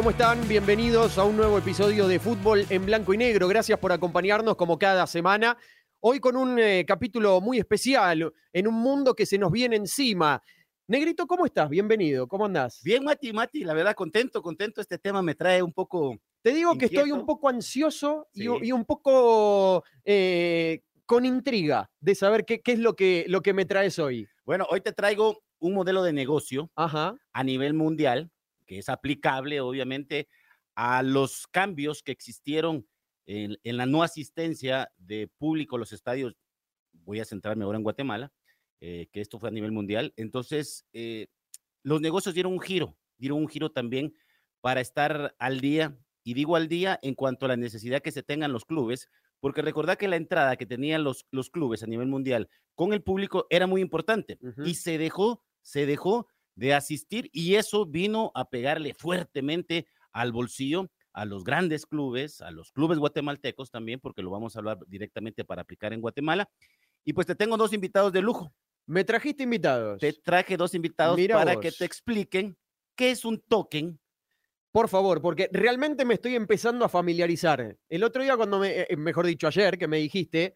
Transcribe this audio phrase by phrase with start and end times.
[0.00, 0.48] ¿cómo están?
[0.48, 3.46] Bienvenidos a un nuevo episodio de Fútbol en Blanco y Negro.
[3.48, 5.58] Gracias por acompañarnos como cada semana.
[6.00, 10.42] Hoy con un eh, capítulo muy especial, en un mundo que se nos viene encima.
[10.88, 11.68] Negrito, ¿cómo estás?
[11.68, 12.80] Bienvenido, ¿cómo andás?
[12.82, 14.80] Bien, Mati, Mati, la verdad, contento, contento.
[14.80, 16.16] Este tema me trae un poco.
[16.40, 22.14] Te digo que estoy un poco ansioso y, y, un poco eh, con intriga de
[22.14, 24.26] saber qué, qué es lo que, lo que me traes hoy.
[24.46, 27.16] Bueno, hoy te traigo un modelo de negocio Ajá.
[27.34, 28.30] a nivel mundial
[28.70, 30.28] que es aplicable, obviamente,
[30.76, 32.86] a los cambios que existieron
[33.26, 36.36] en, en, la no asistencia de público a los estadios.
[36.92, 38.32] Voy a centrarme ahora en Guatemala,
[38.80, 40.14] eh, que esto fue a nivel mundial.
[40.16, 41.26] Entonces, eh,
[41.82, 44.14] los negocios dieron un giro, dieron un giro también
[44.60, 48.22] para estar al día, y digo al día en cuanto a la necesidad que se
[48.22, 49.08] tengan los clubes,
[49.40, 53.02] porque recordad que la entrada que tenían los, los clubes a nivel mundial con el
[53.02, 54.68] público era muy importante uh -huh.
[54.68, 56.28] y se dejó, se dejó
[56.60, 62.50] de asistir y eso vino a pegarle fuertemente al bolsillo a los grandes clubes, a
[62.50, 66.50] los clubes guatemaltecos también, porque lo vamos a hablar directamente para aplicar en Guatemala.
[67.02, 68.52] Y pues te tengo dos invitados de lujo.
[68.86, 70.00] Me trajiste invitados.
[70.00, 71.62] Te traje dos invitados Mira para vos.
[71.62, 72.56] que te expliquen
[72.94, 73.98] qué es un token.
[74.70, 77.74] Por favor, porque realmente me estoy empezando a familiarizar.
[77.88, 80.54] El otro día, cuando me, eh, mejor dicho, ayer, que me dijiste,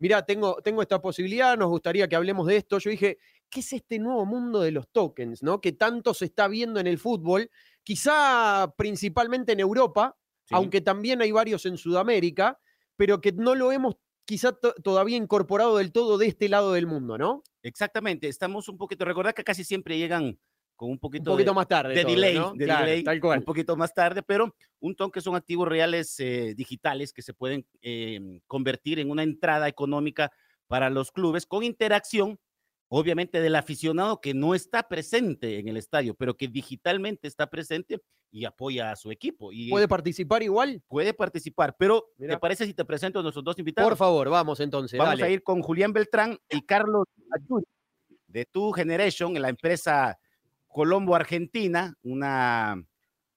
[0.00, 3.18] mira, tengo, tengo esta posibilidad, nos gustaría que hablemos de esto, yo dije,
[3.54, 5.60] ¿qué es este nuevo mundo de los tokens, ¿no?
[5.60, 7.48] Que tanto se está viendo en el fútbol,
[7.84, 10.56] quizá principalmente en Europa, sí.
[10.56, 12.58] aunque también hay varios en Sudamérica,
[12.96, 14.52] pero que no lo hemos quizá
[14.82, 17.44] todavía incorporado del todo de este lado del mundo, ¿no?
[17.62, 20.36] Exactamente, estamos un poquito, recordad que casi siempre llegan
[20.74, 22.54] con un poquito, un poquito de, más tarde de todo, delay, ¿no?
[22.54, 23.38] de claro, delay tal cual.
[23.38, 27.64] un poquito más tarde, pero un token son activos reales eh, digitales que se pueden
[27.82, 30.32] eh, convertir en una entrada económica
[30.66, 32.40] para los clubes con interacción
[32.96, 38.00] obviamente del aficionado que no está presente en el estadio, pero que digitalmente está presente
[38.30, 39.52] y apoya a su equipo.
[39.52, 40.80] Y ¿Puede participar igual?
[40.86, 42.34] Puede participar, pero Mira.
[42.34, 43.90] ¿te parece si te presento a nuestros dos invitados?
[43.90, 44.96] Por favor, vamos entonces.
[44.96, 45.24] Vamos dale.
[45.24, 47.06] a ir con Julián Beltrán y Carlos
[48.28, 50.16] de Tu Generation, la empresa
[50.68, 52.80] Colombo-Argentina, una,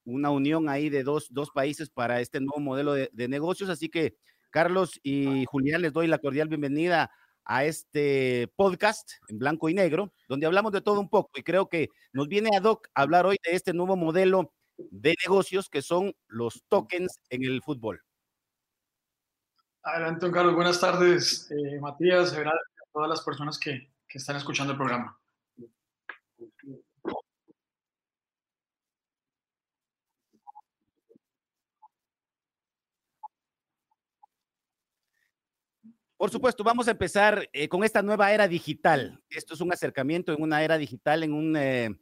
[0.06, 3.72] una unión ahí de dos, dos países para este nuevo modelo de, de negocios.
[3.72, 4.18] Así que,
[4.51, 7.09] Carlos y Julián, les doy la cordial bienvenida
[7.47, 11.69] a este podcast en blanco y negro, donde hablamos de todo un poco y creo
[11.69, 15.81] que nos viene ad hoc a hablar hoy de este nuevo modelo de negocios que
[15.81, 18.03] son los tokens en el fútbol.
[19.81, 20.56] Adelante, Carlos.
[20.56, 22.52] Buenas tardes, eh, Matías, a
[22.91, 25.18] todas las personas que, que están escuchando el programa.
[36.18, 39.22] Por supuesto, vamos a empezar eh, con esta nueva era digital.
[39.30, 41.96] Esto es un acercamiento en una era digital, en un eh,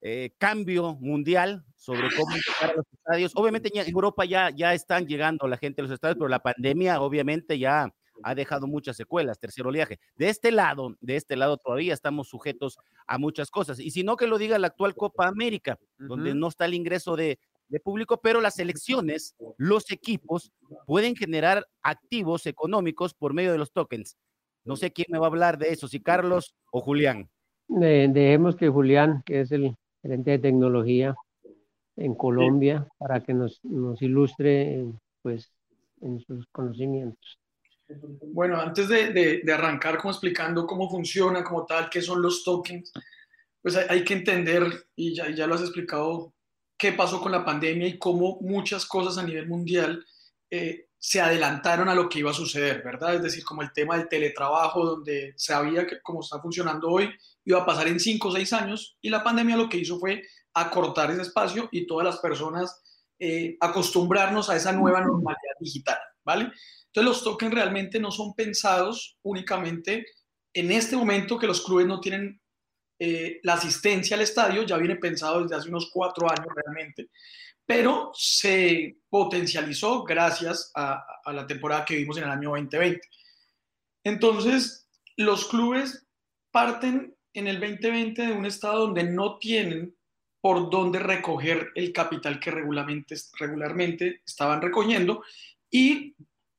[0.00, 3.32] eh, cambio mundial sobre cómo llegar a los estadios.
[3.36, 7.00] Obviamente en Europa ya, ya están llegando la gente a los estadios, pero la pandemia
[7.00, 10.00] obviamente ya ha dejado muchas secuelas, tercer oleaje.
[10.16, 13.78] De este lado, de este lado todavía estamos sujetos a muchas cosas.
[13.78, 16.08] Y si no, que lo diga la actual Copa América, uh -huh.
[16.08, 17.38] donde no está el ingreso de,
[17.70, 20.52] de público, pero las elecciones, los equipos
[20.86, 24.16] pueden generar activos económicos por medio de los tokens.
[24.64, 27.30] No sé quién me va a hablar de eso, si Carlos o Julián.
[27.80, 31.14] Eh, dejemos que Julián, que es el gerente de tecnología
[31.96, 32.96] en Colombia, sí.
[32.98, 34.84] para que nos, nos ilustre
[35.22, 35.50] pues,
[36.00, 37.38] en sus conocimientos.
[38.32, 42.44] Bueno, antes de, de, de, arrancar como explicando cómo funciona como tal, qué son los
[42.44, 42.92] tokens,
[43.62, 46.32] pues hay, hay que entender, y ya, ya lo has explicado
[46.80, 50.02] qué pasó con la pandemia y cómo muchas cosas a nivel mundial
[50.50, 53.16] eh, se adelantaron a lo que iba a suceder, ¿verdad?
[53.16, 57.10] Es decir, como el tema del teletrabajo, donde sabía que como está funcionando hoy,
[57.44, 60.22] iba a pasar en cinco o seis años, y la pandemia lo que hizo fue
[60.54, 62.82] acortar ese espacio y todas las personas
[63.18, 66.50] eh, acostumbrarnos a esa nueva normalidad digital, ¿vale?
[66.86, 70.06] Entonces los tokens realmente no son pensados únicamente
[70.54, 72.39] en este momento que los clubes no tienen
[73.02, 77.08] eh, la asistencia al estadio ya viene pensado desde hace unos cuatro años realmente,
[77.64, 83.00] pero se potencializó gracias a, a, la temporada que vimos en el año 2020.
[84.04, 84.86] Entonces,
[85.16, 86.06] los clubes
[86.50, 89.96] parten en el 2020 de un estado donde no tienen
[90.40, 95.22] por dónde recoger el capital que regularmente, regularmente estaban recogiendo
[95.70, 96.14] y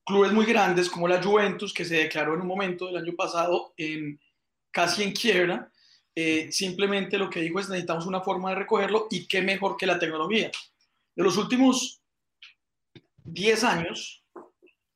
[0.06, 3.74] clubes muy grandes como la Juventus, que se declaró en un momento del año pasado
[3.78, 4.20] en,
[4.72, 5.72] casi en quiebra,
[6.16, 9.86] eh, simplemente lo que dijo es necesitamos una forma de recogerlo y qué mejor que
[9.86, 10.52] la tecnología.
[11.16, 12.02] De los últimos
[13.24, 14.24] 10 años,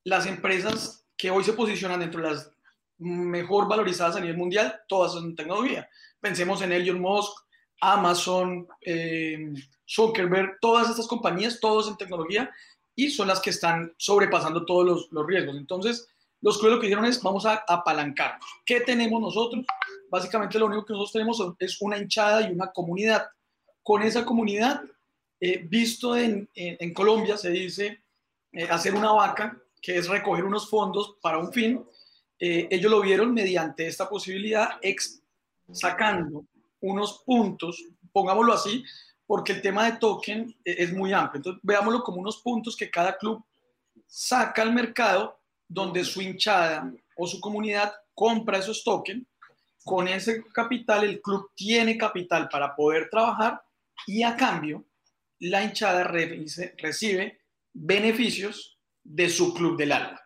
[0.04, 2.52] las empresas que hoy se posicionan dentro de las
[2.98, 5.90] mejor valorizadas a nivel mundial, todas son tecnología.
[6.20, 7.34] Pensemos en Elon Musk,
[7.82, 9.54] Amazon, eh,
[9.88, 12.50] Zuckerberg, todas estas compañías, todos en tecnología,
[12.96, 15.58] y son las que están sobrepasando todos los, los riesgos.
[15.58, 16.08] Entonces,
[16.46, 18.46] los clubes lo que dijeron es, vamos a apalancarnos.
[18.64, 19.66] ¿Qué tenemos nosotros?
[20.12, 23.26] Básicamente lo único que nosotros tenemos es una hinchada y una comunidad.
[23.82, 24.84] Con esa comunidad,
[25.40, 28.04] eh, visto en, en, en, Colombia, se dice
[28.52, 31.84] eh, hacer una vaca, que es recoger unos fondos para un fin.
[32.38, 35.24] Eh, ellos lo vieron mediante esta posibilidad, ex,
[35.72, 36.46] sacando
[36.80, 38.84] unos puntos, pongámoslo así,
[39.26, 41.40] porque el tema de token eh, es muy amplio.
[41.40, 43.44] Entonces, veámoslo como unos puntos que cada club
[44.06, 45.35] saca al mercado
[45.68, 49.26] donde su hinchada o su comunidad compra esos tokens.
[49.84, 53.62] Con ese capital, el club tiene capital para poder trabajar
[54.08, 54.86] y a cambio,
[55.40, 57.40] la hinchada recibe
[57.74, 60.20] beneficios de su club del alma.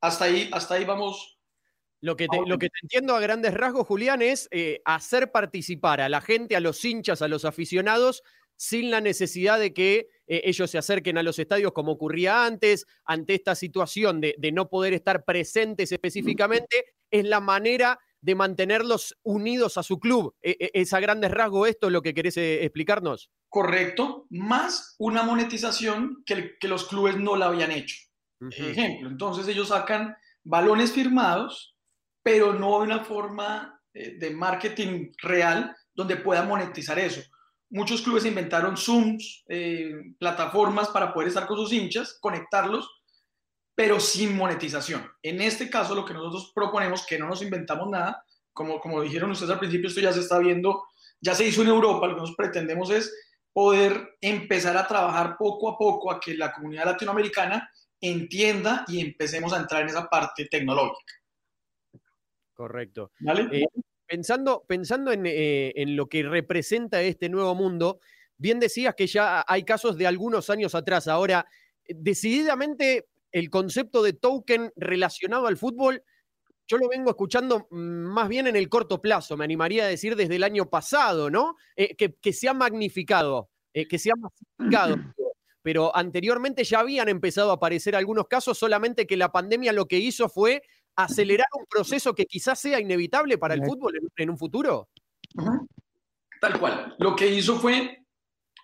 [0.00, 1.36] Hasta ahí, hasta ahí vamos
[2.02, 6.00] lo que, te, lo que, te, entiendo a grandes rasgos, Julián, es eh, hacer participar
[6.00, 8.22] a la gente, a los hinchas, a los aficionados,
[8.56, 12.86] sin la necesidad de que eh, ellos se acerquen a los estadios como ocurría antes,
[13.04, 19.16] ante esta situación de, de no poder estar presentes específicamente, es la manera de mantenerlos
[19.22, 20.34] unidos a su club.
[20.42, 23.30] E, e, ¿Es a grandes rasgos esto lo que querés eh, explicarnos?
[23.48, 27.96] Correcto, más una monetización que, que los clubes no la habían hecho.
[28.40, 28.70] Uh -huh.
[28.70, 31.76] Ejemplo, entonces ellos sacan balones firmados,
[32.22, 37.22] pero no de una forma eh, de marketing real donde puedan monetizar eso.
[37.70, 42.88] Muchos clubes inventaron Zooms, eh, plataformas para poder estar con sus hinchas, conectarlos,
[43.74, 45.10] pero sin monetización.
[45.22, 49.30] En este caso, lo que nosotros proponemos, que no nos inventamos nada, como, como dijeron
[49.32, 50.84] ustedes al principio, esto ya se está viendo,
[51.20, 53.12] ya se hizo en Europa, lo que nosotros pretendemos es
[53.52, 57.70] poder empezar a trabajar poco a poco a que la comunidad latinoamericana
[58.00, 61.14] entienda y empecemos a entrar en esa parte tecnológica.
[62.54, 63.12] Correcto.
[63.20, 63.48] ¿Vale?
[63.52, 63.66] Eh,
[64.06, 68.00] pensando, pensando en, eh, en, lo que representa este nuevo mundo,
[68.38, 71.08] bien decías que ya hay casos de algunos años atrás.
[71.08, 71.46] Ahora,
[71.88, 76.02] decididamente el concepto de token relacionado al fútbol,
[76.66, 80.36] yo lo vengo escuchando más bien en el corto plazo, me animaría a decir desde
[80.36, 81.56] el año pasado, ¿no?
[81.76, 84.96] Eh, que, que, se ha magnificado, eh, que se ha masificado.
[85.62, 89.98] Pero anteriormente ya habían empezado a aparecer algunos casos, solamente que la pandemia lo que
[89.98, 90.62] hizo fue
[90.96, 94.88] acelerar un proceso que quizás sea inevitable para el fútbol en, en un futuro.
[95.34, 95.68] Uh -huh.
[96.40, 96.94] Tal cual.
[96.98, 98.04] Lo que hizo fue,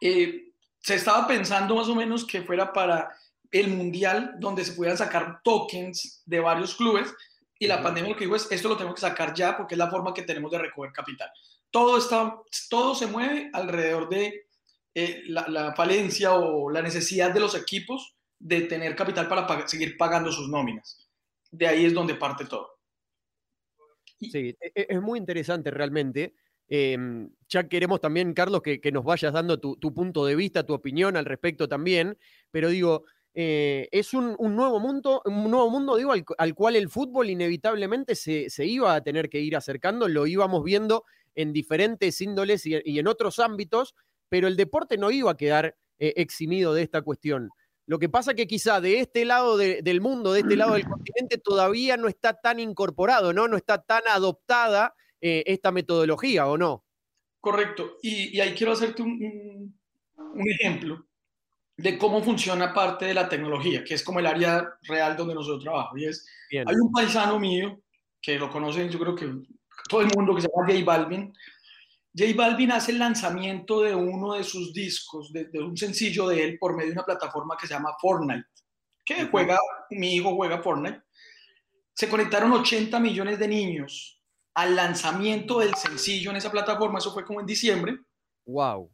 [0.00, 3.10] eh, se estaba pensando más o menos que fuera para
[3.50, 7.14] el mundial donde se pudieran sacar tokens de varios clubes
[7.58, 7.82] y la uh -huh.
[7.82, 10.14] pandemia lo que dijo es esto lo tenemos que sacar ya porque es la forma
[10.14, 11.30] que tenemos de recoger capital.
[11.70, 12.36] Todo, está,
[12.68, 14.46] todo se mueve alrededor de
[14.94, 19.68] eh, la, la, falencia o la necesidad de los equipos de tener capital para pag
[19.68, 20.98] seguir pagando sus nóminas.
[21.52, 22.80] De ahí es donde parte todo.
[24.18, 26.34] Sí, es muy interesante realmente.
[26.68, 26.96] Eh,
[27.48, 31.26] ya queremos también, Carlos, que, nos vayas dando tu, punto de vista, tu opinión al
[31.26, 32.16] respecto también,
[32.50, 33.04] pero digo,
[33.34, 38.14] eh, es un, nuevo mundo, un nuevo mundo, digo, al, al cual el fútbol inevitablemente
[38.14, 41.04] se, se, iba a tener que ir acercando, lo íbamos viendo
[41.34, 43.94] en diferentes índoles y, y en otros ámbitos,
[44.30, 47.50] pero el deporte no iba a quedar eh, eximido de esta cuestión.
[47.86, 50.84] Lo que pasa que quizá de este lado de, del mundo, de este lado del
[50.86, 53.48] continente, todavía no está tan incorporado, ¿no?
[53.48, 56.84] No está tan adoptada eh, esta metodología, ¿o no?
[57.40, 57.98] Correcto.
[58.02, 59.74] Y, y ahí quiero hacerte un,
[60.16, 61.04] un, ejemplo
[61.76, 65.64] de cómo funciona parte de la tecnología, que es como el área real donde nosotros
[65.64, 66.00] trabajamos.
[66.00, 66.68] Y es, Bien.
[66.68, 67.80] hay un paisano mío,
[68.20, 69.28] que lo conocen, yo creo que
[69.88, 71.34] todo el mundo, que se llama J Balvin,
[72.14, 76.44] J Balvin hace el lanzamiento de uno de sus discos, de, de, un sencillo de
[76.44, 78.46] él, por medio de una plataforma que se llama Fortnite,
[79.04, 79.58] que juega,
[79.90, 81.02] mi hijo juega Fortnite.
[81.94, 84.20] Se conectaron 80 millones de niños
[84.54, 87.96] al lanzamiento del sencillo en esa plataforma, eso fue como en diciembre.
[88.44, 88.92] Wow.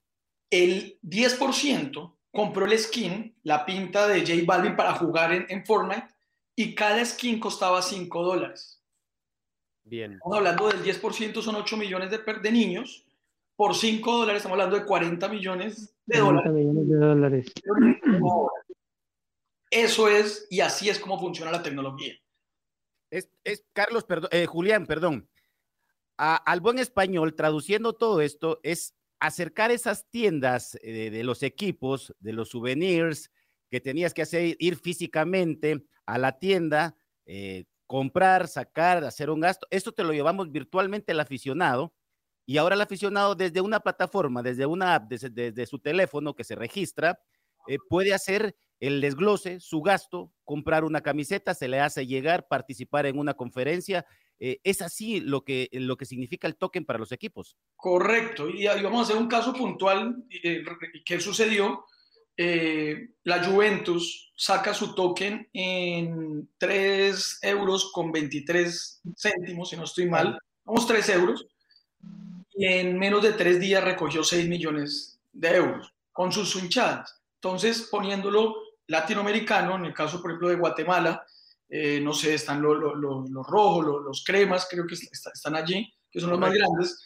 [0.48, 6.06] El 10% compró el skin, la pinta de J Balvin para jugar en, en Fortnite,
[6.54, 8.80] y cada skin costaba 5 dólares.
[9.82, 10.12] Bien.
[10.12, 13.07] Estamos hablando del 10%, son 8 millones de, de niños
[13.58, 16.54] por 5 dólares estamos hablando de 40 millones de 40 dólares.
[16.54, 17.52] millones de dólares.
[19.68, 22.14] Eso es, y así es como funciona la tecnología.
[23.10, 25.28] Es, es Carlos, perdón, eh, Julián, perdón.
[26.16, 32.14] A, al buen español, traduciendo todo esto, es acercar esas tiendas eh, de los equipos,
[32.20, 33.32] de los souvenirs,
[33.72, 36.96] que tenías que hacer ir físicamente a la tienda,
[37.26, 39.66] eh, comprar, sacar, hacer un gasto.
[39.70, 41.92] Esto te lo llevamos virtualmente al aficionado
[42.48, 46.44] y ahora el aficionado desde una plataforma, desde una app, desde, desde su teléfono que
[46.44, 47.20] se registra,
[47.66, 53.04] eh, puede hacer el desglose, su gasto, comprar una camiseta, se le hace llegar, participar
[53.04, 54.06] en una conferencia
[54.40, 57.54] eh, es así lo que, lo que significa el token para los equipos.
[57.76, 58.48] Correcto.
[58.48, 60.24] Y, vamos a hacer un caso puntual.
[60.42, 60.64] Eh,
[61.04, 61.84] ¿Qué sucedió?
[63.24, 70.38] La Juventus saca su token en 3 euros con 23 céntimos, si no estoy mal.
[70.64, 71.46] Vamos, 3 euros.
[72.58, 77.22] Y en menos de 3 días recogió 6 millones de euros con sus hinchadas.
[77.36, 78.56] Entonces, poniéndolo
[78.88, 81.24] latinoamericano, en el caso, por ejemplo, de Guatemala,
[81.68, 86.40] eh, no sé, están los rojos, los, cremas, creo que están allí, que son los
[86.40, 87.00] más grandes.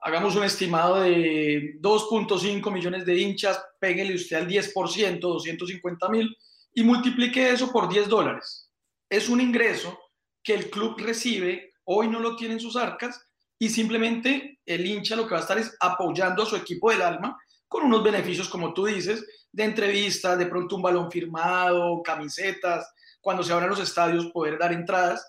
[0.00, 6.34] Hagamos un estimado de 2.5 millones de hinchas, péguele usted al 10%, 250 mil,
[6.72, 8.70] y multiplique eso por 10 dólares.
[9.10, 9.98] Es un ingreso
[10.42, 13.20] que el club recibe, hoy no lo tiene en sus arcas,
[13.64, 17.00] y simplemente el hincha lo que va a estar es apoyando a su equipo del
[17.00, 22.92] alma con unos beneficios, como tú dices, de entrevistas, de pronto un balón firmado, camisetas,
[23.22, 25.26] cuando se abran los estadios, poder dar entradas.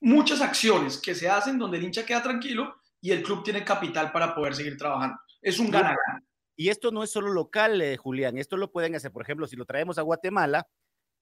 [0.00, 4.10] Muchas acciones que se hacen donde el hincha queda tranquilo y el club tiene capital
[4.10, 5.16] para poder seguir trabajando.
[5.40, 5.96] Es un ganar.
[6.56, 9.54] Y esto no es solo local, eh, Julián, esto lo pueden hacer, por ejemplo, si
[9.54, 10.66] lo traemos a Guatemala,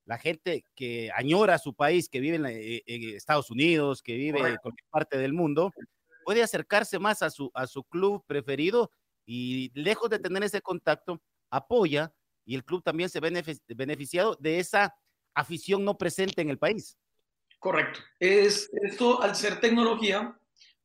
[0.07, 2.83] la gente que añora su país, que vive en, eh,
[3.15, 5.71] Estados Unidos, que vive en cualquier parte del mundo,
[6.25, 8.91] puede acercarse más a su, a su club preferido
[9.27, 12.13] y lejos de tener ese contacto, apoya
[12.45, 13.31] y el club también se ve
[13.69, 14.95] beneficiado de esa
[15.35, 16.99] afición no presente en el país.
[17.59, 18.01] Correcto.
[18.19, 20.37] Es, esto, al ser tecnología,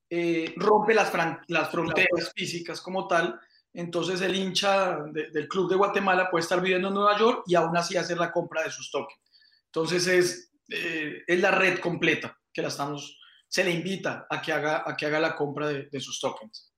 [0.09, 1.11] eh, rompe las,
[1.47, 3.39] las fronteras físicas como tal.
[3.73, 7.75] Entonces el hincha del Club de Guatemala puede estar viviendo en Nueva York y aún
[7.75, 9.19] así hacer la compra de sus tokens.
[9.65, 14.51] Entonces es, eh, es la red completa que la estamos, se le invita a que
[14.51, 16.75] haga, a que haga la compra de, de sus tokens.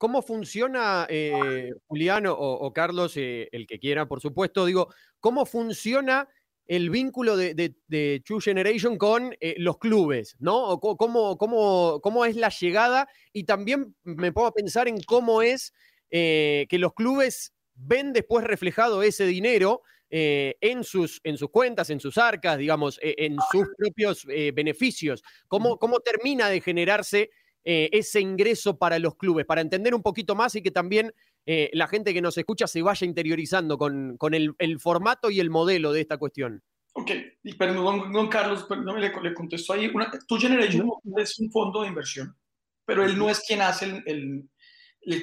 [0.00, 4.64] ¿Cómo funciona, eh, Julián o, Carlos, el que quiera, por supuesto?
[4.64, 4.88] Digo,
[5.20, 6.26] ¿cómo funciona
[6.66, 10.80] el vínculo de, de, True Generation con eh, los clubes, ¿no?
[10.80, 13.08] Cómo, cómo, ¿Cómo, es la llegada?
[13.34, 15.74] Y también me puedo pensar en cómo es
[16.10, 21.90] eh, que los clubes ven después reflejado ese dinero eh, en, sus, en sus cuentas,
[21.90, 25.22] en sus arcas, digamos, en sus propios beneficios.
[25.48, 27.30] ¿Cómo, ¿Cómo termina de generarse
[27.62, 29.46] ese ingreso para los clubes?
[29.46, 31.12] Para entender un poquito más y que también
[31.46, 35.92] eh, la gente que nos escucha se vaya interiorizando con, el, formato y el modelo
[35.92, 36.62] de esta cuestión.
[36.92, 37.10] Ok,
[37.42, 39.90] y perdón, don, Carlos, no me le, contesto ahí.
[39.92, 42.36] Una, tu Generation es un fondo de inversión,
[42.84, 44.48] pero él no es quien hace el,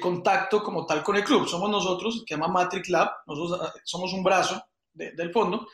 [0.00, 1.46] contacto como tal con el club.
[1.46, 4.62] Somos nosotros, que se llama Matrix Lab, nosotros ah, somos un brazo
[4.98, 5.68] del fondo,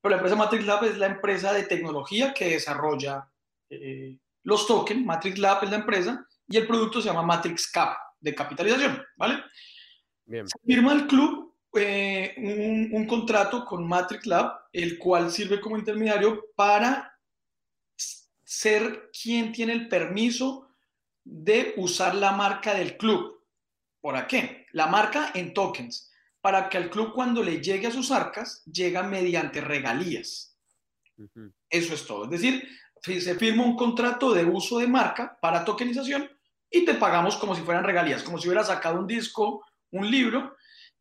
[0.00, 3.28] pero la empresa Matrix Lab es la empresa de tecnología que desarrolla
[3.68, 5.04] eh, los tokens.
[5.04, 9.42] Matrix Lab es la empresa y el producto se llama Matrix Cap de capitalización, ¿vale?
[10.64, 12.34] firma el club eh,
[12.92, 17.16] un, contrato con Matrix Lab, el cual sirve como intermediario para
[18.44, 20.68] ser quien tiene el permiso
[21.22, 23.44] de usar la marca del club.
[24.00, 24.66] ¿Por qué?
[24.72, 26.09] La marca en tokens,
[26.40, 30.58] para que al club cuando le llegue a sus arcas, llega mediante regalías.
[31.68, 32.24] Eso es todo.
[32.24, 32.66] Es decir,
[33.02, 36.30] se firma un contrato de uso de marca para tokenización
[36.70, 40.56] y te pagamos como si fueran regalías, como si hubieras sacado un disco un libro,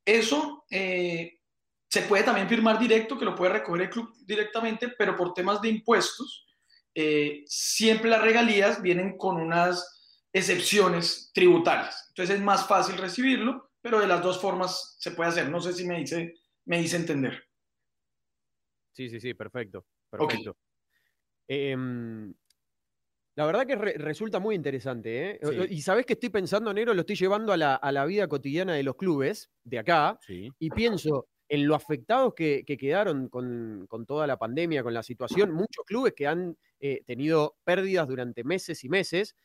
[0.06, 1.40] eso eh,
[1.88, 5.62] se puede también firmar directo, que lo puede recoger el club directamente, pero por temas
[5.62, 6.48] de impuestos,
[6.96, 12.06] eh, siempre las regalías vienen con unas excepciones tributarias.
[12.10, 15.50] Entonces es más fácil recibirlo, pero de las dos formas se puede hacer.
[15.50, 17.44] No sé si me dice, me dice entender.
[18.92, 19.86] Sí, sí, sí, perfecto.
[20.10, 20.58] Perfecto.
[21.48, 22.34] Em,
[23.36, 25.32] la verdad que resulta muy interesante.
[25.32, 25.40] ¿eh?
[25.70, 28.96] Y sabes que estoy pensando, Negro, lo estoy llevando a la, vida cotidiana de los
[28.96, 34.94] clubes de acá y pienso en lo afectados que, quedaron con, toda la pandemia, con
[34.94, 35.52] la situación.
[35.52, 39.36] Muchos clubes que han eh, tenido pérdidas durante meses y meses.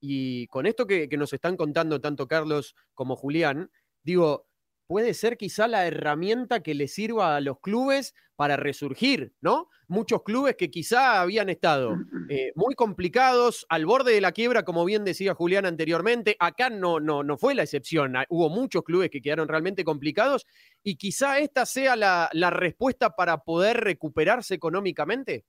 [0.00, 3.70] Y con esto que, que nos están contando tanto Carlos como Julián,
[4.02, 4.46] digo,
[4.92, 9.70] puede ser quizá la herramienta que le sirva a los clubes para resurgir, ¿no?
[9.88, 11.96] Muchos clubes que quizá habían estado
[12.28, 16.36] eh, muy complicados, al borde de la quiebra, como bien decía Julián anteriormente.
[16.38, 18.16] Acá no, no, no fue la excepción.
[18.16, 20.44] Ah, hubo muchos clubes que quedaron realmente complicados
[20.82, 25.46] y quizá esta sea la, respuesta para poder recuperarse económicamente.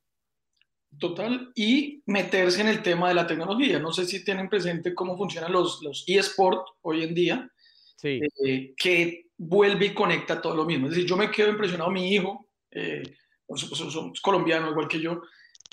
[0.99, 3.79] Total, y meterse en el tema de la tecnología.
[3.79, 7.49] No sé si tienen presente cómo funcionan los, los eSports hoy en día.
[7.95, 8.19] Sí.
[8.45, 10.87] Eh, que vuelve y conecta todo lo mismo.
[10.87, 13.03] Es decir, yo me quedo impresionado, mi hijo, eh,
[13.47, 15.21] es colombiano igual que yo,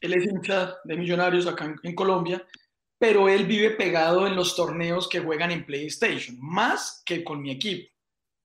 [0.01, 2.45] él es hincha de millonarios acá en, Colombia,
[2.99, 7.51] pero él vive pegado en los torneos que juegan en PlayStation, más que con mi
[7.51, 7.91] equipo,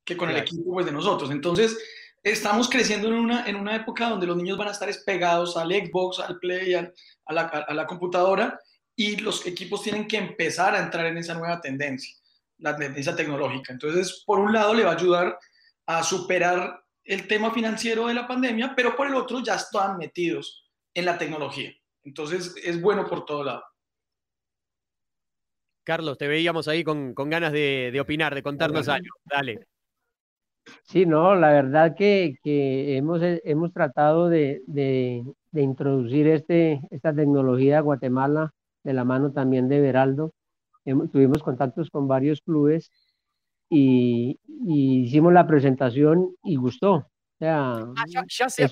[0.03, 1.31] que con el equipo pues, de nosotros.
[1.31, 1.77] Entonces,
[2.23, 5.71] estamos creciendo en una, en una época donde los niños van a estar pegados al
[5.71, 6.91] Xbox, al Play, a,
[7.29, 8.59] la, a la computadora,
[8.95, 12.15] y los equipos tienen que empezar a entrar en esa nueva tendencia,
[12.59, 13.73] la tendencia tecnológica.
[13.73, 15.37] Entonces, por un lado, le va a ayudar
[15.85, 20.67] a superar el tema financiero de la pandemia, pero por el otro ya están metidos
[20.93, 21.71] en la tecnología.
[22.03, 23.63] Entonces, es bueno por todo lado.
[25.83, 29.07] Carlos, te veíamos ahí con, ganas de, opinar, de contarnos algo.
[29.23, 29.67] Dale.
[30.83, 34.63] Sí, no, la verdad que, hemos, hemos tratado de,
[35.53, 38.51] introducir este, esta tecnología a Guatemala
[38.83, 40.33] de la mano también de Beraldo.
[41.11, 42.91] Tuvimos contactos con varios clubes
[43.69, 46.93] y, hicimos la presentación y gustó.
[46.93, 48.67] O sea, ah, ya, se,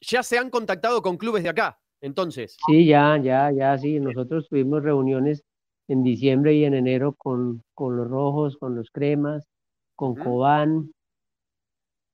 [0.00, 2.56] ya se han contactado con clubes de acá, entonces.
[2.66, 4.00] Sí, ya, ya, ya, sí.
[4.00, 5.44] Nosotros tuvimos reuniones
[5.88, 9.48] en diciembre y en enero con, con los rojos, con los cremas,
[9.94, 10.92] con Cobán,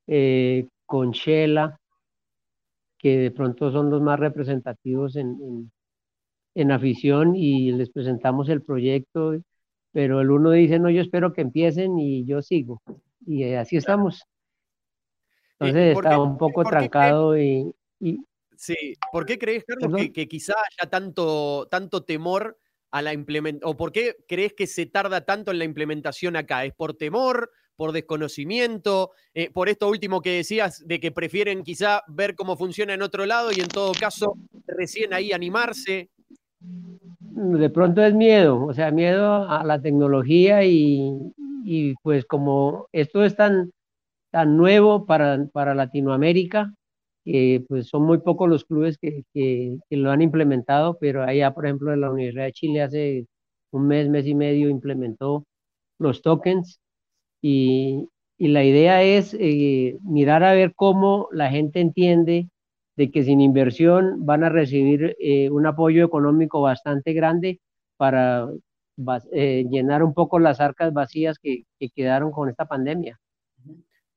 [0.06, 1.78] eh, con Shela,
[2.98, 5.72] que de pronto son los más representativos en, en
[6.70, 9.34] afición y les presentamos el proyecto,
[9.92, 12.82] pero el uno dice, no, yo espero que empiecen y yo sigo.
[13.26, 14.24] Y eh, así estamos.
[15.58, 17.74] Entonces está un poco trancado y,
[18.56, 22.60] Sí, ¿por qué crees, Carlos, que, quizá haya tanto, tanto temor
[22.92, 23.68] a la implementación?
[23.68, 26.64] ¿O por qué crees que se tarda tanto en la implementación acá?
[26.64, 32.04] ¿Es por temor, por desconocimiento, eh, por esto último que decías de que prefieren quizá
[32.06, 36.10] ver cómo funciona en otro lado y en todo caso recién ahí animarse?
[37.20, 41.32] De pronto es miedo, o sea, miedo a la tecnología y,
[42.02, 43.70] pues como esto es tan,
[44.30, 46.72] tan nuevo para, para Latinoamérica,
[47.68, 51.92] pues son muy pocos los clubes que, que, lo han implementado, pero allá, por ejemplo,
[51.92, 53.26] en la Universidad de Chile hace
[53.72, 55.44] un mes, mes y medio implementó
[55.98, 56.80] los tokens
[57.42, 62.48] y, y la idea es eh, mirar a ver cómo la gente entiende
[62.96, 67.60] de que sin inversión van a recibir eh, un apoyo económico bastante grande
[67.96, 68.48] para
[69.32, 73.18] eh, llenar un poco las arcas vacías que, quedaron con esta pandemia.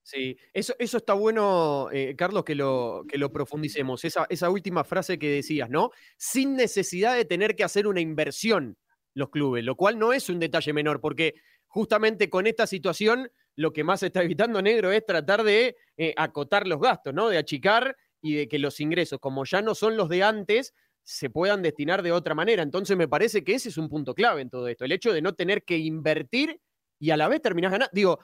[0.04, 4.06] Sí, eso, eso está bueno, eh, Carlos, que lo, que lo profundicemos.
[4.06, 5.90] Esa, esa última frase que decías, ¿no?
[6.18, 8.78] Sin necesidad de tener que hacer una inversión
[9.16, 11.36] los clubes, lo cual no es un detalle menor, porque
[11.68, 15.78] justamente con esta situación lo que más se está evitando, negro, es tratar de
[16.18, 17.30] acotar los gastos, ¿no?
[17.30, 21.30] De achicar y de que los ingresos, como ya no son los de antes, se
[21.30, 22.64] puedan destinar de otra manera.
[22.64, 25.22] Entonces me parece que ese es un punto clave en todo esto, el hecho de
[25.22, 26.60] no tener que invertir
[26.98, 27.92] y a la vez terminar ganando.
[27.94, 28.20] Digo,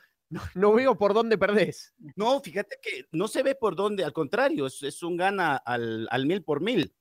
[0.55, 1.93] no, veo por dónde perdés.
[2.15, 6.43] No, fíjate que no se ve por dónde, al contrario, es, un gana al, mil
[6.43, 6.95] por mil.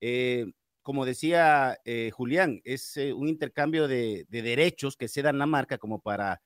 [0.00, 0.46] Eh,
[0.82, 5.78] como decía eh, Julián, es eh, un intercambio de, derechos que se dan la marca
[5.78, 6.42] como para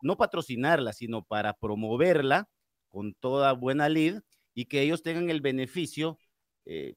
[0.00, 2.48] no patrocinarla, sino para promoverla
[2.88, 4.16] con toda buena lid
[4.54, 6.18] y que ellos tengan el beneficio
[6.64, 6.94] eh,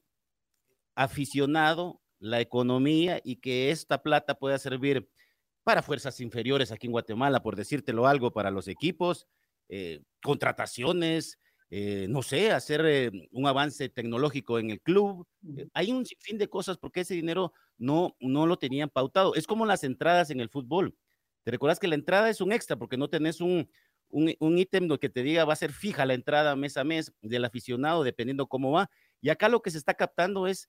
[0.94, 5.08] aficionado, la economía y que esta plata pueda servir
[5.62, 9.26] para fuerzas inferiores aquí en Guatemala, por decírtelo algo, para los equipos,
[9.68, 11.38] eh, contrataciones,
[11.68, 15.26] eh, no sé, hacer un avance tecnológico en el club.
[15.74, 19.34] hay un sinfín de cosas porque ese dinero no, no lo tenían pautado.
[19.34, 20.96] Es como las entradas en el fútbol.
[21.42, 23.68] ¿Te recuerdas que la entrada es un extra porque no tenés un,
[24.10, 27.44] un, ítem que te diga va a ser fija la entrada mes a mes del
[27.44, 28.90] aficionado, dependiendo cómo va.
[29.20, 30.68] Y acá lo que se está captando es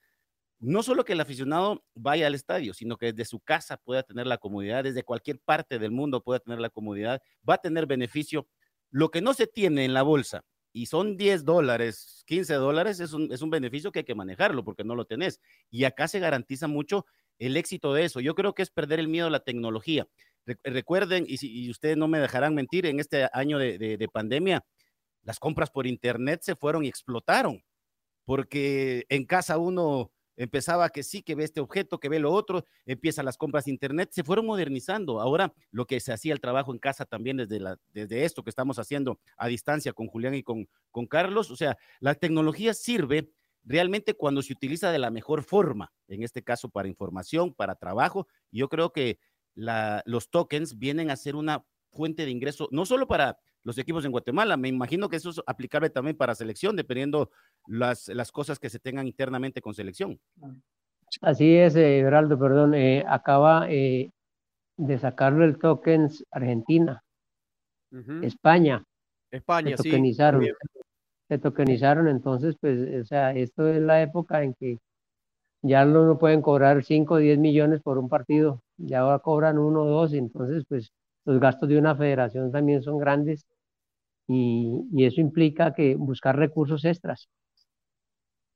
[0.60, 4.26] no solo que el aficionado vaya al estadio, sino que desde su casa pueda tener
[4.28, 8.48] la comodidad, desde cualquier parte del mundo pueda tener la comodidad, va a tener beneficio.
[8.90, 13.14] Lo que no se tiene en la bolsa, y son 10 dólares, 15 dólares, es
[13.14, 15.42] un, es un beneficio que hay que manejarlo porque no lo tenés.
[15.72, 17.06] Y acá se garantiza mucho
[17.40, 18.20] el éxito de eso.
[18.20, 20.08] Yo creo que es perder el miedo a la tecnología.
[20.64, 24.64] Recuerden, y, si, ustedes no me dejarán mentir, en este año de, pandemia,
[25.24, 27.64] las compras por internet se fueron y explotaron,
[28.24, 32.64] porque en casa uno empezaba que sí, que ve este objeto, que ve lo otro,
[32.86, 35.20] empiezan las compras de internet, se fueron modernizando.
[35.20, 38.52] Ahora lo que se hacía el trabajo en casa también desde, la, desde esto que
[38.52, 43.32] estamos haciendo a distancia con Julián y con, con Carlos, o sea, la tecnología sirve
[43.68, 48.28] realmente cuando se utiliza de la mejor forma, en este caso para información, para trabajo,
[48.52, 49.20] yo creo que
[49.56, 54.12] los tokens vienen a ser una fuente de ingreso, no solo para los equipos en
[54.12, 57.32] Guatemala, me imagino que eso es aplicable también para selección, dependiendo
[57.68, 60.20] las, las cosas que se tengan internamente con selección.
[61.22, 64.12] Así es, eh, perdón, eh, acaba eh,
[64.78, 67.04] de sacarlo el tokens Argentina,
[68.22, 68.86] España.
[69.32, 70.46] España, se tokenizaron,
[71.30, 74.78] Se tokenizaron, entonces, pues, o sea, esto es la época en que
[75.64, 79.84] ya no pueden cobrar 5 o 10 millones por un partido, ya ahora cobran uno
[79.84, 80.92] o dos, entonces pues
[81.26, 83.46] los gastos de una federación también son grandes
[84.28, 87.30] y, y eso implica que buscar recursos extras.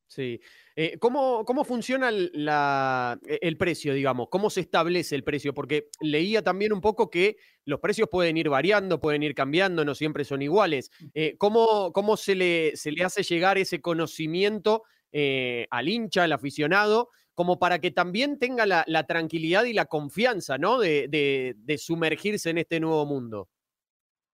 [0.07, 0.39] Sí.
[0.75, 4.29] Eh, ¿cómo, ¿cómo, funciona la, e, el precio, digamos?
[4.29, 5.53] ¿Cómo se establece el precio?
[5.53, 9.95] Porque leía también un poco que los precios pueden ir variando, pueden ir cambiando, no
[9.95, 10.91] siempre son iguales.
[11.13, 16.31] Eh, ¿Cómo, cómo se, le, se, le, hace llegar ese conocimiento eh, al hincha, al
[16.31, 20.79] aficionado, como para que también tenga la, la tranquilidad y la confianza, ¿no?
[20.79, 23.49] De, de, de, sumergirse en este nuevo mundo.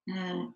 [0.06, 0.54] Mm,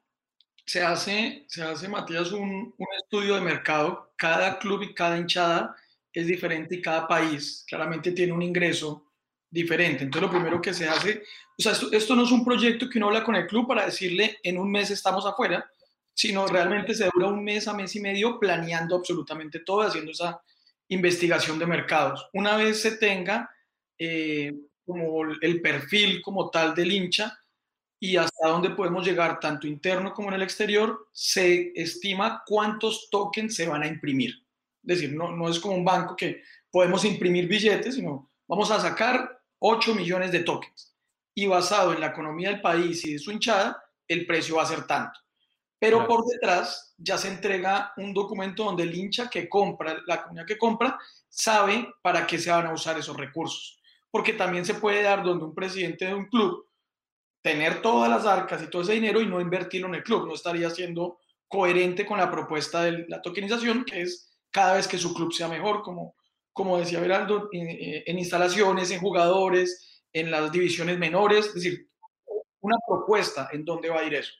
[0.65, 4.13] se hace, se hace Matías, un, un, estudio de mercado.
[4.15, 5.75] Cada club y cada hinchada
[6.13, 9.11] es diferente y cada país claramente tiene un ingreso
[9.49, 10.03] diferente.
[10.03, 11.23] Entonces, lo primero que se hace,
[11.57, 14.39] o sea, esto, no es un proyecto que uno habla con el club para decirle
[14.43, 15.69] en un mes estamos afuera,
[16.13, 20.41] sino realmente se dura un mes a mes y medio planeando absolutamente todo, haciendo esa
[20.87, 22.29] investigación de mercados.
[22.33, 23.49] Una vez se tenga
[23.97, 24.53] eh,
[24.85, 27.37] como el perfil como tal del hincha,
[28.03, 33.53] y hasta dónde podemos llegar, tanto interno como en el exterior, se estima cuántos tokens
[33.55, 34.43] se van a imprimir.
[34.81, 38.79] Es decir, no, no es como un banco que podemos imprimir billetes, sino vamos a
[38.79, 40.95] sacar 8 millones de tokens.
[41.35, 44.65] Y basado en la economía del país y de su hinchada, el precio va a
[44.65, 45.19] ser tanto.
[45.77, 46.09] Pero claro.
[46.09, 50.57] por detrás ya se entrega un documento donde el hincha que compra, la comunidad que
[50.57, 50.97] compra,
[51.29, 53.79] sabe para qué se van a usar esos recursos.
[54.09, 56.65] Porque también se puede dar donde un presidente de un club
[57.41, 60.27] tener todas las arcas y todo ese dinero y no invertirlo en el club.
[60.27, 64.97] No estaría siendo coherente con la propuesta de la tokenización, que es cada vez que
[64.97, 66.15] su club sea mejor, como,
[66.53, 71.87] como decía Beraldo, en, en instalaciones, en jugadores, en las divisiones menores, es decir,
[72.61, 74.33] una propuesta en dónde va a ir eso.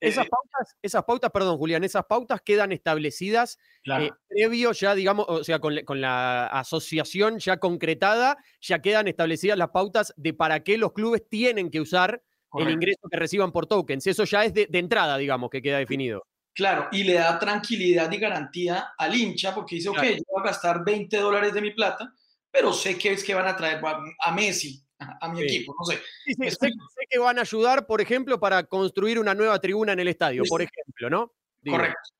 [0.00, 4.04] Esas pautas, esas pautas, perdón, Julián, esas pautas quedan establecidas claro.
[4.04, 9.58] eh, previo ya, digamos, o sea, con, con, la asociación ya concretada, ya quedan establecidas
[9.58, 12.68] las pautas de para qué los clubes tienen que usar Correcto.
[12.68, 14.06] el ingreso que reciban por tokens.
[14.06, 16.26] Eso ya es de, de, entrada, digamos, que queda definido.
[16.54, 20.08] Claro, y le da tranquilidad y garantía al hincha porque dice, claro.
[20.08, 22.12] ok, yo voy a gastar 20 dólares de mi plata,
[22.50, 25.44] pero sé que es que van a traer a Messi, a mi sí.
[25.44, 26.00] equipo, no sé.
[26.24, 29.92] Sí, sí, sé, sé, que van a ayudar, por ejemplo, para construir una nueva tribuna
[29.92, 31.32] en el estadio, por ejemplo, ¿no?
[31.60, 31.76] Digo.
[31.76, 32.10] Correcto,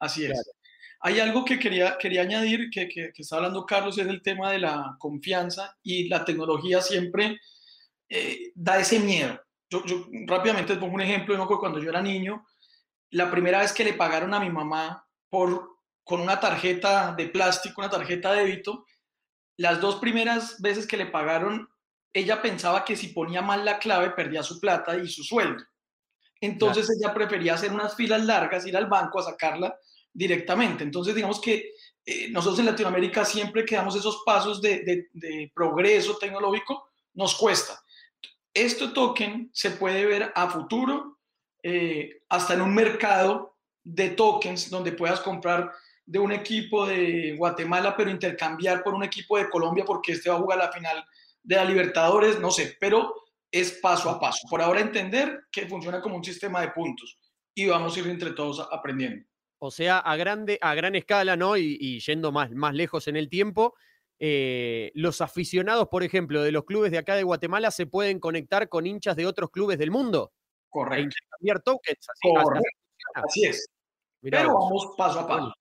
[0.00, 0.32] así es.
[0.32, 0.50] Claro.
[1.00, 4.50] Hay algo que quería, quería añadir, que, que, que, está hablando Carlos, es el tema
[4.50, 7.38] de la confianza y la tecnología siempre
[8.08, 9.40] eh, da ese miedo.
[9.70, 11.46] Yo, yo rápidamente pongo un ejemplo, ¿no?
[11.46, 12.46] cuando yo era niño,
[13.10, 17.80] la primera vez que le pagaron a mi mamá por, con una tarjeta de plástico,
[17.80, 18.86] una tarjeta de débito,
[19.56, 21.68] las dos primeras veces que le pagaron
[22.16, 25.62] ella pensaba que si ponía mal la clave perdía su plata y su sueldo.
[26.40, 26.98] Entonces claro.
[26.98, 29.78] ella prefería hacer unas filas largas, ir al banco a sacarla
[30.14, 30.82] directamente.
[30.82, 31.72] Entonces digamos que
[32.06, 37.34] eh, nosotros en Latinoamérica siempre que damos esos pasos de, de, de, progreso tecnológico, nos
[37.34, 37.78] cuesta.
[38.56, 41.18] Este token se puede ver a futuro,
[41.62, 45.70] eh, hasta en un mercado de tokens donde puedas comprar
[46.06, 50.36] de un equipo de Guatemala, pero intercambiar por un equipo de Colombia porque este va
[50.36, 51.04] a jugar la final
[51.42, 53.14] de la Libertadores, no sé, pero
[53.50, 54.48] es paso a paso.
[54.48, 57.18] Por ahora entender que funciona como un sistema de puntos
[57.54, 59.26] y vamos a ir entre todos aprendiendo.
[59.58, 61.58] O sea, a, grande, a gran escala, ¿no?
[61.58, 63.74] Y, y yendo más, más lejos en el tiempo,
[64.18, 68.68] eh, los aficionados, por ejemplo, de los clubes de acá de Guatemala se pueden conectar
[68.68, 70.32] con hinchas de otros clubes del mundo.
[70.70, 71.00] Correcto.
[71.00, 72.06] E intercambiar tokens.
[72.08, 72.70] Así, Correcto.
[73.14, 73.66] así es.
[74.22, 75.52] Mirá, Pero vamos paso a paso.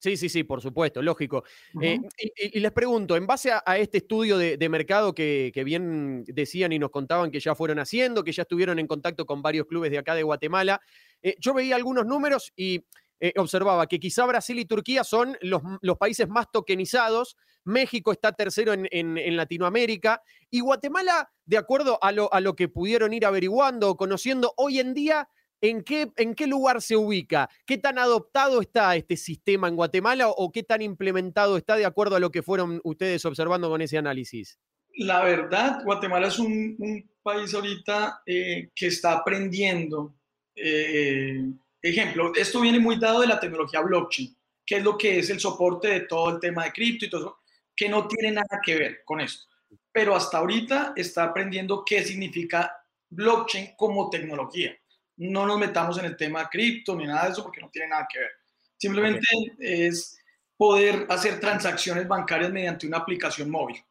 [0.00, 1.42] Sí, sí, sí, por supuesto, lógico.
[1.74, 1.84] Uh -huh.
[1.84, 5.50] eh, y, y, les pregunto, en base a, a este estudio de, de mercado que,
[5.52, 9.26] que, bien decían y nos contaban que ya fueron haciendo, que ya estuvieron en contacto
[9.26, 10.80] con varios clubes de acá de Guatemala,
[11.20, 12.84] eh, yo veía algunos números y
[13.20, 17.36] eh, observaba que quizá Brasil y Turquía son los, los países más tokenizados,
[17.68, 23.90] México está tercero en, Latinoamérica y Guatemala, de acuerdo a lo, que pudieron ir averiguando
[23.90, 25.28] o conociendo, hoy en día
[25.60, 27.50] ¿En qué, ¿En qué lugar se ubica?
[27.66, 32.14] ¿Qué tan adoptado está este sistema en Guatemala o qué tan implementado está de acuerdo
[32.14, 34.56] a lo que fueron ustedes observando con ese análisis?
[34.98, 40.14] La verdad, Guatemala es un, un país ahorita eh, que está aprendiendo.
[40.54, 41.44] Eh,
[41.82, 45.40] ejemplo, esto viene muy dado de la tecnología blockchain, que es lo que es el
[45.40, 47.37] soporte de todo el tema de cripto y todo eso,
[47.78, 49.46] que no tiene nada que ver con esto.
[49.92, 52.74] Pero hasta ahorita está aprendiendo qué significa
[53.10, 54.76] blockchain como tecnología
[55.18, 58.06] no nos metamos en el tema cripto ni nada de eso porque no tiene nada
[58.10, 58.30] que ver.
[58.76, 59.86] Simplemente okay.
[59.86, 60.18] es
[60.56, 63.82] poder hacer transacciones bancarias mediante una aplicación móvil.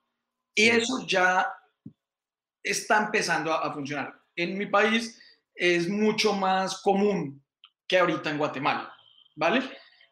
[0.56, 1.48] Y eso ya
[2.64, 4.14] está empezando a, a funcionar.
[4.36, 5.22] En mi país
[5.54, 7.44] es mucho más común
[7.86, 8.94] que ahorita en Guatemala,
[9.36, 9.64] ¿vale?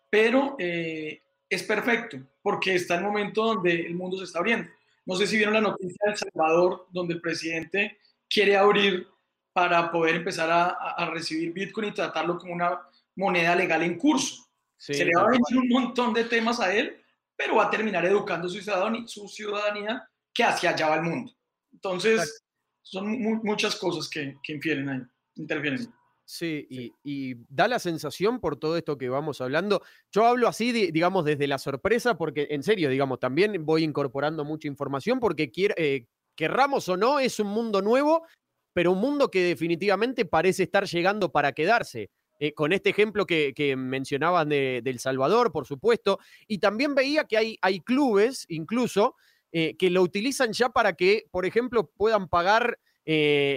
[0.09, 4.69] Pero eh, es perfecto porque está en el momento donde el mundo se está abriendo.
[5.05, 9.08] No sé si vieron la noticia de El Salvador, donde el presidente quiere abrir
[9.53, 12.81] para poder empezar a, a, recibir Bitcoin y tratarlo como una
[13.15, 14.45] moneda legal en curso.
[14.77, 17.01] se le va a venir un montón de temas a él,
[17.36, 21.31] pero va a terminar educando su ciudadanía, su ciudadanía que hacia allá va el mundo.
[21.71, 22.43] Entonces,
[22.81, 25.01] son muchas cosas que, que infieren ahí,
[25.36, 25.93] interfieren.
[26.27, 26.67] Sí,
[27.03, 29.83] y, da la sensación por todo esto que vamos hablando.
[30.11, 34.67] Yo hablo así, digamos, desde la sorpresa, porque en serio, digamos, también voy incorporando mucha
[34.67, 38.25] información porque eh, querramos o no, es un mundo nuevo,
[38.73, 42.09] pero un mundo que definitivamente parece estar llegando para quedarse.
[42.39, 47.38] Eh, con este ejemplo que, mencionaban de, El Salvador, por supuesto, y también veía que
[47.38, 49.15] hay, hay clubes, incluso,
[49.51, 52.79] eh, que lo utilizan ya para que, por ejemplo, puedan pagar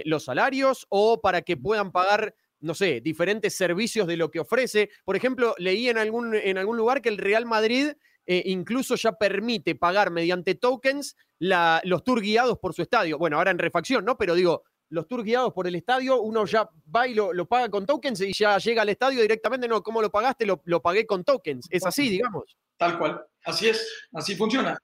[0.05, 4.89] los salarios o para que puedan pagar no sé, diferentes servicios de lo que ofrece.
[5.05, 7.91] Por ejemplo, leí en algún, en algún lugar que el Real Madrid
[8.25, 13.17] eh, incluso ya permite pagar mediante tokens los tours guiados por su estadio.
[13.17, 14.17] Bueno, ahora en refacción, ¿no?
[14.17, 17.85] Pero digo, los tours guiados por el estadio, uno ya va y lo, paga con
[17.85, 20.45] tokens y ya llega al estadio directamente, no, ¿cómo lo pagaste?
[20.45, 21.67] Lo, pagué con tokens.
[21.69, 22.57] Es así, digamos.
[22.77, 24.77] Tal cual, así es, así funciona.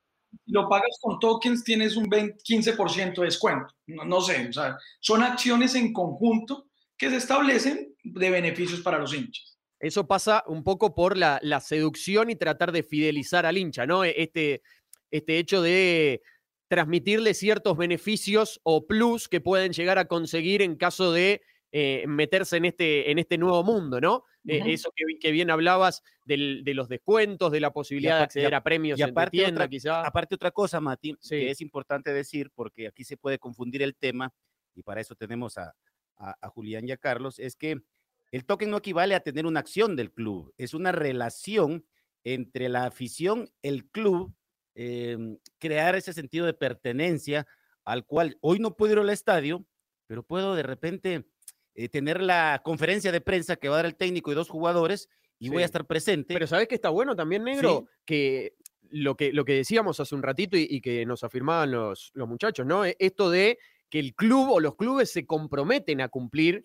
[0.48, 3.74] Lo pagas con tokens, tienes un 15% de descuento.
[3.88, 6.68] No, no sé, o sea, son acciones en conjunto
[7.06, 9.60] que se establecen de beneficios para los hinchas.
[9.80, 14.04] Eso pasa un poco por la, seducción y tratar de fidelizar al hincha, ¿no?
[14.04, 14.63] E, este,
[15.12, 16.24] este hecho de
[16.68, 22.58] transmitirle ciertos beneficios o plus que pueden llegar a conseguir en caso de eh, meterse
[22.58, 24.24] en este, en este nuevo mundo, ¿no?
[24.48, 28.98] E, eso que, bien hablabas de los descuentos, de la posibilidad de acceder a, premios
[28.98, 33.04] y aparte en tienda, otra, Aparte otra cosa, Mati, que es importante decir, porque aquí
[33.04, 34.34] se puede confundir el tema,
[34.74, 35.76] y para eso tenemos a,
[36.17, 37.82] a, Julián y a Carlos, es que
[38.32, 41.86] el token no equivale a tener una acción del club, es una relación
[42.23, 44.34] entre la afición, el club,
[44.73, 47.47] em, crear ese sentido de pertenencia
[47.84, 49.65] al cual hoy no puedo ir al estadio,
[50.08, 51.25] pero puedo de repente
[51.75, 55.10] eh, tener la conferencia de prensa que va a dar el técnico y dos jugadores
[55.39, 56.34] y voy a estar presente.
[56.34, 57.88] Pero ¿sabes que está bueno también, negro?
[58.06, 58.56] Que
[58.89, 62.65] lo que, lo que decíamos hace un ratito y, que nos afirmaban los, los, muchachos,
[62.65, 62.86] ¿no?
[62.86, 63.58] E, esto de
[63.89, 66.63] que el club o los clubes se comprometen a cumplir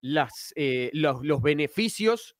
[0.00, 2.36] las, eh, los, beneficios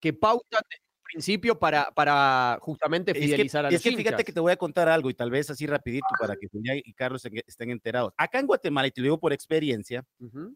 [0.00, 4.32] que pautan desde un principio para, para justamente fidelizar a los Es que fíjate que
[4.32, 7.24] te voy a contar algo y tal vez así rapidito para que Julián y Carlos
[7.24, 8.12] estén enterados.
[8.16, 10.04] Acá en Guatemala, y te lo digo por experiencia,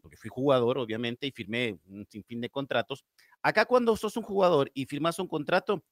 [0.01, 3.03] porque fui jugador obviamente y firmé un sinfín de contratos,
[3.41, 5.83] acá cuando sos un jugador y firmas un contrato,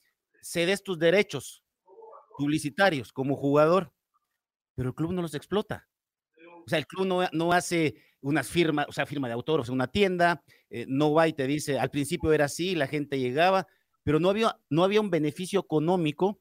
[0.41, 1.63] cedes tus derechos
[2.37, 3.91] publicitarios como jugador,
[4.75, 5.87] pero el club no los explota.
[6.65, 9.63] O sea, el club no, no hace unas firmas, o sea, firma de autor, o
[9.63, 13.19] sea, una tienda, eh, no va y te dice, al principio era así, la gente
[13.19, 13.67] llegaba,
[14.03, 16.39] pero no había, no había un beneficio económico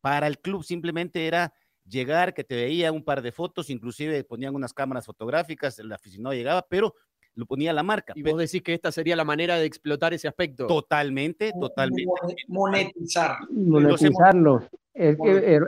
[0.00, 1.52] para el club, simplemente era
[1.84, 6.34] llegar, que te veía un par de fotos, inclusive ponían unas cámaras fotográficas, el aficionado
[6.34, 6.94] llegaba, pero
[7.34, 8.14] lo ponía la marca.
[8.16, 10.66] Y vos decís que esta sería la manera de explotar ese aspecto.
[10.66, 12.10] Totalmente, totalmente.
[12.48, 13.36] Monetizar.
[13.50, 14.66] Monetizarlo.
[14.94, 15.60] Es que,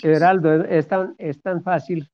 [0.00, 2.10] Geraldo, es tan, es tan fácil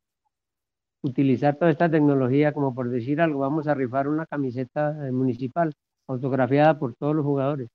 [1.02, 5.72] utilizar toda esta tecnología, como por decir algo, vamos a rifar una camiseta municipal
[6.06, 7.68] autografiada por todos los jugadores.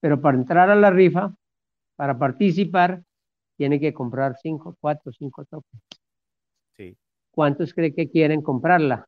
[0.00, 1.34] Pero para entrar a la rifa,
[1.96, 3.02] para participar,
[3.56, 5.82] tiene que comprar cinco, cuatro, cinco tokens.
[6.76, 6.96] Sí.
[7.30, 9.06] ¿Cuántos cree que quieren comprarla?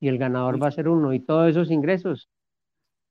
[0.00, 1.12] Y el ganador va a ser uno.
[1.12, 2.28] Y todos esos ingresos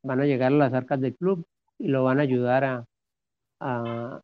[0.03, 1.45] van a llegar a las arcas del club
[1.77, 2.85] y lo van a ayudar a,
[3.59, 4.21] a,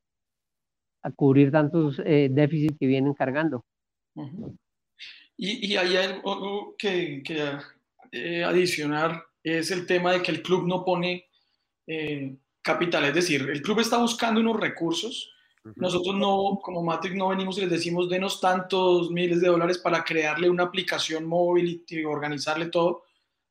[1.15, 3.63] cubrir tantos eh, déficits que vienen cargando.
[5.37, 7.57] Y, hay algo que, que
[8.11, 11.25] eh, adicionar, es el tema de que el club no pone
[11.87, 15.29] eh, capital, es decir, el club está buscando unos recursos.
[15.75, 20.03] Nosotros no, como Matrix, no venimos y les decimos, denos tantos miles de dólares para
[20.03, 23.03] crearle una aplicación móvil y organizarle todo.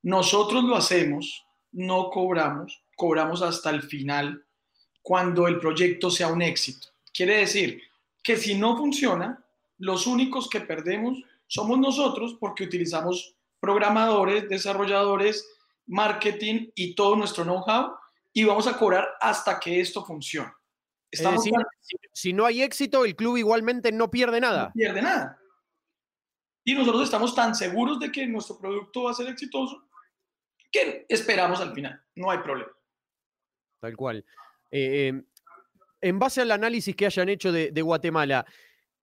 [0.02, 4.44] Nosotros lo hacemos, no cobramos, cobramos hasta el final,
[5.00, 6.88] cuando el proyecto sea un éxito.
[7.12, 7.82] Quiere decir
[8.22, 9.42] que si no funciona,
[9.78, 11.18] los únicos que perdemos
[11.52, 15.46] somos nosotros porque utilizamos programadores, desarrolladores,
[15.86, 17.92] marketing y todo nuestro know-how
[18.32, 20.50] y vamos a cobrar hasta que esto funcione.
[21.10, 21.44] Estamos
[22.14, 24.68] si, no hay éxito, el club igualmente no pierde nada.
[24.68, 25.38] No pierde nada.
[26.64, 29.90] Y nosotros estamos tan seguros de que nuestro producto va a ser exitoso
[30.70, 32.02] que esperamos al final.
[32.14, 32.72] No hay problema.
[33.78, 34.24] Tal cual.
[34.70, 35.22] Eh, eh,
[36.00, 38.46] en base al análisis que hayan hecho de, de Guatemala,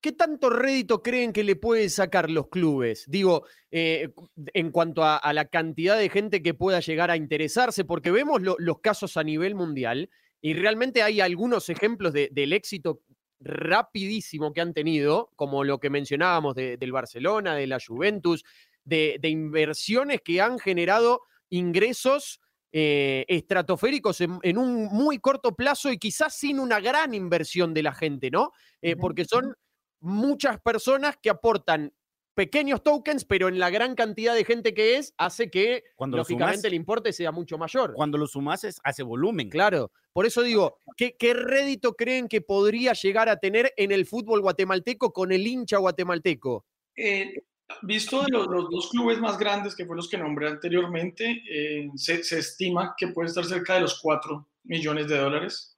[0.02, 3.04] ¿Qué tanto rédito creen que le pueden sacar los clubes?
[3.08, 4.14] Digo, eh,
[4.54, 8.80] en cuanto a, la cantidad de gente que pueda llegar a interesarse, porque vemos los
[8.80, 10.10] casos a nivel mundial
[10.42, 13.02] y realmente hay algunos ejemplos del éxito
[13.42, 18.46] rapidísimo que han tenido, como lo que mencionábamos del Barcelona, de la Juventus,
[18.86, 22.40] de, inversiones que han generado ingresos
[22.72, 27.94] eh, estratosféricos en, un muy corto plazo y quizás sin una gran inversión de la
[27.94, 28.52] gente, ¿no?
[28.82, 29.56] Eh, porque son
[30.00, 31.94] muchas personas que aportan
[32.36, 36.58] pequeños tokens, pero en la gran cantidad de gente que es, hace que Cuando lógicamente
[36.60, 37.94] sumas, el importe sea mucho mayor.
[37.94, 39.50] Cuando lo sumas, es- hace volumen.
[39.50, 44.06] Claro, por eso digo, ¿qué, ¿qué rédito creen que podría llegar a tener en el
[44.06, 46.66] fútbol guatemalteco con el hincha guatemalteco?
[46.96, 47.44] Eh,
[47.82, 51.90] visto de los, los dos clubes más grandes, que fueron los que nombré anteriormente, eh,
[51.96, 55.78] se, se estima que puede estar cerca de los 4 millones de dólares.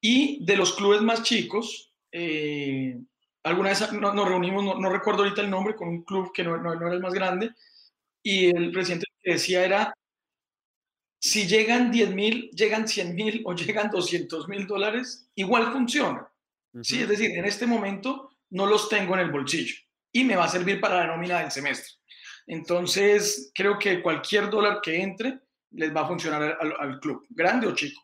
[0.00, 2.98] Y de los clubes más chicos, eh,
[3.44, 6.42] alguna vez no- nos reunimos, no, no recuerdo ahorita el nombre, con un club que
[6.44, 7.50] no, no- no era el más grande,
[8.22, 9.94] y el presidente que decía era,
[11.22, 16.26] si llegan 10 mil, llegan 100 mil o llegan 200 mil dólares, igual funciona.
[16.82, 19.74] Sí, es decir, en este momento no los tengo en el bolsillo
[20.12, 21.94] y me va a servir para la nómina del semestre.
[22.46, 25.40] Entonces, creo que cualquier dólar que entre
[25.72, 28.00] les va a funcionar al, al club, grande o chico.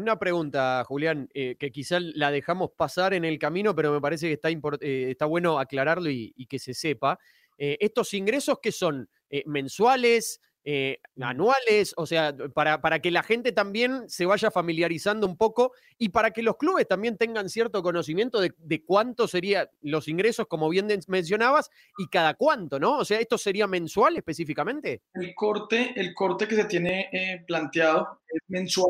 [0.00, 4.28] Una pregunta, Julián, eh, que quizá la dejamos pasar en el camino, pero me parece
[4.28, 7.18] que está, eh, está bueno aclararlo y, y que se sepa.
[7.58, 11.92] Eh, ¿Estos ingresos que son eh, mensuales, eh, anuales?
[11.98, 16.30] O sea, para, para que la gente también se vaya familiarizando un poco y para
[16.30, 20.88] que los clubes también tengan cierto conocimiento de, de cuánto serían los ingresos, como bien
[21.08, 22.96] mencionabas, y cada cuánto, ¿no?
[22.96, 25.02] O sea, ¿esto sería mensual específicamente?
[25.12, 28.88] El corte, el corte que se tiene planteado es mensual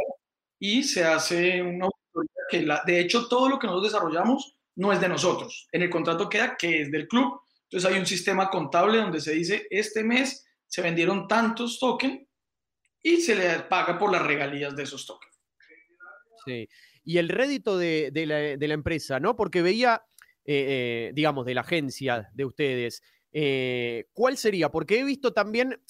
[0.61, 4.92] y se hace una auditoría que, la, de hecho, todo lo que nosotros desarrollamos no
[4.92, 5.66] es de nosotros.
[5.73, 7.40] En el contrato queda que es del club.
[7.64, 12.27] Entonces hay un sistema contable donde se dice, este mes se vendieron tantos tokens
[13.03, 15.40] y se le paga por las regalías de esos tokens.
[16.44, 16.68] Sí.
[17.05, 19.37] Y el rédito de, de la, de la empresa, ¿no?
[19.37, 20.03] Porque veía,
[20.44, 24.70] eh, eh, digamos, de la agencia de ustedes, eh, ¿cuál sería?
[24.70, 25.81] Porque he visto también,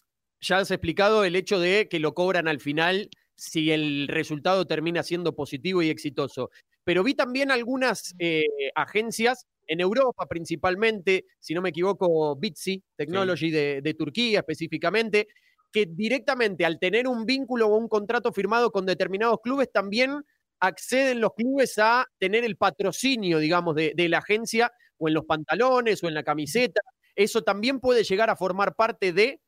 [0.40, 5.02] ya has explicado el hecho de que lo cobran al final si el resultado termina
[5.02, 6.50] siendo positivo y exitoso.
[6.84, 13.50] Pero vi también algunas eh, agencias en Europa principalmente, si no me equivoco, Bitsy Technology
[13.50, 15.28] de, de Turquía específicamente,
[15.72, 20.22] que directamente al tener un vínculo o un contrato firmado con determinados clubes también
[20.58, 25.24] acceden los clubes a tener el patrocinio, digamos, de, de la agencia o en los
[25.24, 26.82] pantalones o en la camiseta.
[27.14, 29.40] ¿Eso también puede llegar a formar parte de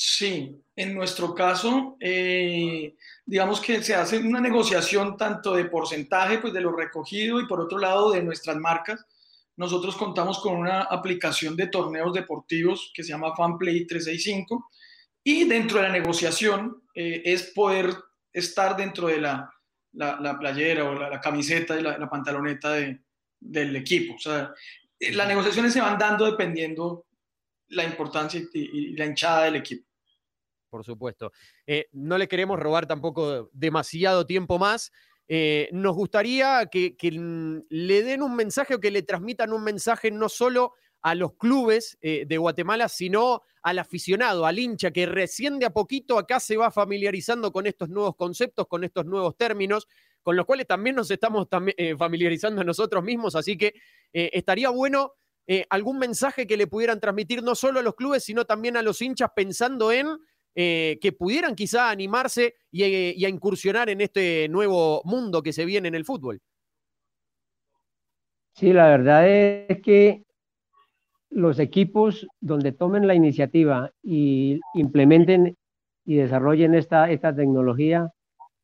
[0.00, 2.94] Sí, en nuestro caso, eh,
[3.26, 7.60] digamos que se hace una negociación tanto de porcentaje pues, de lo recogido y por
[7.60, 9.04] otro lado de nuestras marcas.
[9.56, 14.70] Nosotros contamos con una aplicación de torneos deportivos que se llama FanPlay 365
[15.24, 17.92] y dentro de la negociación eh, es poder
[18.32, 19.52] estar dentro de la,
[19.94, 23.00] la, la playera o la, camiseta y la, pantaloneta de,
[23.40, 24.14] del equipo.
[24.14, 24.54] O sea,
[25.00, 27.06] eh, las negociaciones se van dando dependiendo
[27.70, 29.87] la importancia y la hinchada del equipo
[30.68, 31.32] por supuesto.
[31.66, 34.92] Eh, no le queremos robar tampoco demasiado tiempo más.
[35.30, 40.10] Eh, nos gustaría que, que, le den un mensaje o que le transmitan un mensaje
[40.10, 45.58] no solo a los clubes eh, de Guatemala, sino al aficionado, al hincha, que recién
[45.58, 49.86] de a poquito acá se va familiarizando con estos nuevos conceptos, con estos nuevos términos,
[50.22, 53.36] con los cuales también nos estamos eh, familiarizando nosotros mismos.
[53.36, 53.74] Así que
[54.10, 55.12] estaría bueno
[55.70, 59.00] algún mensaje que le pudieran transmitir no solo a los clubes, sino también a los
[59.00, 60.18] hinchas pensando en
[60.54, 65.52] eh, que pudieran quizá animarse y, eh, y, a incursionar en este nuevo mundo que
[65.52, 66.40] se viene en el fútbol.
[68.54, 70.24] Sí, la verdad es que
[71.30, 75.56] los equipos donde tomen la iniciativa y implementen
[76.04, 78.10] y desarrollen esta, esta tecnología,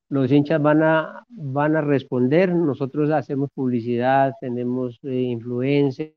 [0.08, 2.54] los hinchas van a, van a responder.
[2.54, 6.14] Nosotros hacemos publicidad, tenemos eh, influencers,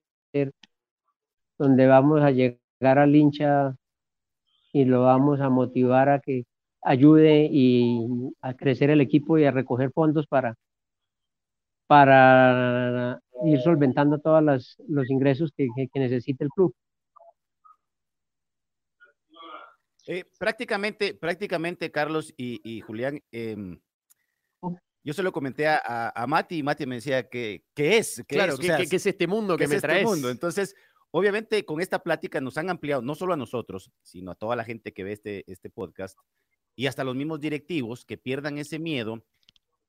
[1.57, 3.75] donde vamos a llegar al hincha
[4.73, 6.45] y lo vamos a motivar a que
[6.81, 8.07] ayude y
[8.41, 10.55] a crecer el equipo y a recoger fondos para,
[11.87, 16.73] para ir solventando todos las, los ingresos que, que, que, necesita el club.
[20.07, 23.77] Eh, prácticamente, prácticamente, Carlos y, y Julián, eh,
[25.07, 28.17] yo se lo comenté a, a, Mati y Mati me decía que, que es.
[28.27, 30.03] Que claro, es, o que, sea, que, es este mundo que me este traes.
[30.03, 30.29] Mundo.
[30.29, 30.75] Entonces,
[31.11, 34.63] obviamente con esta plática nos han ampliado, no solo a nosotros, sino a toda la
[34.63, 36.17] gente que ve este, este podcast
[36.75, 39.23] y hasta los mismos directivos que pierdan ese miedo.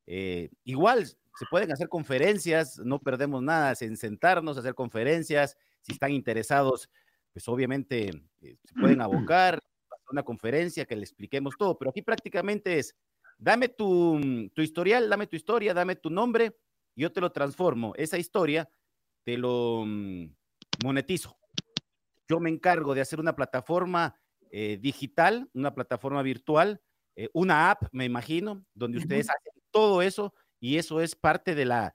[0.07, 5.57] Eh, igual se pueden hacer conferencias, no perdemos nada en sentarnos, hacer conferencias.
[5.83, 6.91] Si están interesados,
[7.33, 8.09] pues obviamente
[8.41, 11.79] eh, se pueden abocar a una conferencia que le expliquemos todo.
[11.79, 12.97] Pero aquí prácticamente es,
[13.37, 14.19] dame tu,
[14.55, 16.57] tu historial, dame tu historia, dame tu nombre,
[16.95, 17.93] y yo te lo transformo.
[17.97, 18.69] Esa historia
[19.25, 20.27] te lo mm,
[20.83, 21.39] monetizo.
[22.29, 24.21] Yo me encargo de hacer una plataforma
[24.51, 26.81] eh, digital, una plataforma virtual,
[27.17, 31.65] eh, una app, me imagino, donde ustedes hacen todo eso y eso es parte de
[31.65, 31.95] la,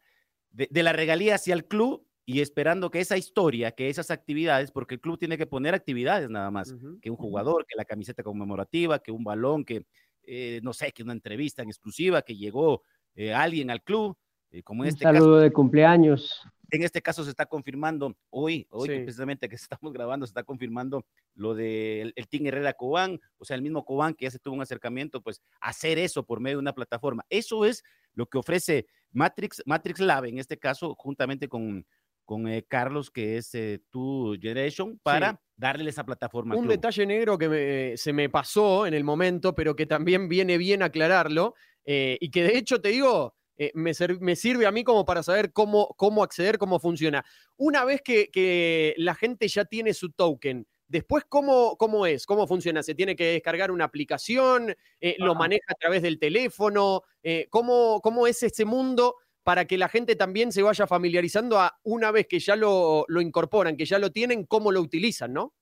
[0.50, 4.96] de, la regalía hacia el club y esperando que esa historia, que esas actividades, porque
[4.96, 9.00] el club tiene que poner actividades nada más, que un jugador, que la camiseta conmemorativa,
[9.00, 9.86] que un balón, que
[10.26, 12.84] eh, no sé, que una entrevista en exclusiva, que llegó
[13.16, 14.18] eh, alguien al club,
[14.54, 16.42] eh, como en un este saludo de cumpleaños.
[16.70, 21.06] En este caso se está confirmando hoy, hoy precisamente que estamos grabando, se está confirmando
[21.36, 24.56] lo del el Team Herrera Cobán, o sea, el mismo Cobán que ya se tuvo
[24.56, 27.26] un acercamiento, pues hacer eso por medio de una plataforma.
[27.30, 27.84] Eso es
[28.14, 31.86] lo que ofrece Matrix, Matrix Lab, en este caso, juntamente con,
[32.26, 36.56] con eh, Carlos, que es eh, tu Generation, para darle esa plataforma.
[36.56, 40.84] Un detalle negro que se me pasó en el momento, pero que también viene bien
[40.84, 43.36] aclararlo, eh, y que de hecho te digo,
[43.74, 47.26] me, sirve a mí como para saber cómo, cómo acceder, cómo funciona.
[47.58, 52.28] Una vez que, que la gente ya tiene su token, Después, ¿cómo, ¿cómo es?
[52.28, 52.84] ¿Cómo funciona?
[52.84, 54.76] ¿Se tiene que descargar una aplicación?
[55.18, 57.02] ¿Lo maneja a través del teléfono?
[57.50, 62.12] ¿cómo, ¿Cómo es ese mundo para que la gente también se vaya familiarizando a una
[62.12, 65.54] vez que ya lo, incorporan, que ya lo tienen, cómo lo utilizan, ¿no?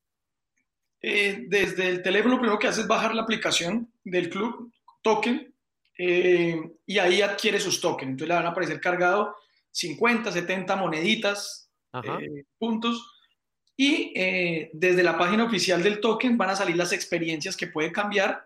[1.02, 4.72] Eh, desde el teléfono, lo primero que hace es bajar la aplicación del club,
[5.02, 5.51] token,
[6.04, 8.12] eh, y ahí adquiere sus tokens.
[8.12, 9.36] Entonces le van a aparecer cargado
[9.72, 11.72] 50, 70 moneditas,
[12.04, 13.08] eh, puntos,
[13.78, 14.14] y
[14.74, 18.45] desde la página oficial del token van a salir las experiencias que puede cambiar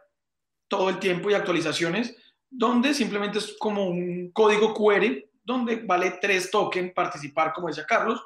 [0.67, 2.15] todo el tiempo y actualizaciones
[2.49, 5.05] donde simplemente es como un código QR,
[5.43, 8.25] donde vale tres tokens participar, como decía Carlos,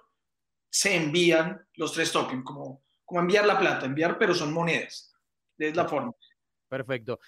[0.69, 5.11] se envían los tres tokens, como, como enviar la plata, enviar, pero son monedas.
[5.57, 6.13] Es la forma.
[6.67, 7.19] Perfecto.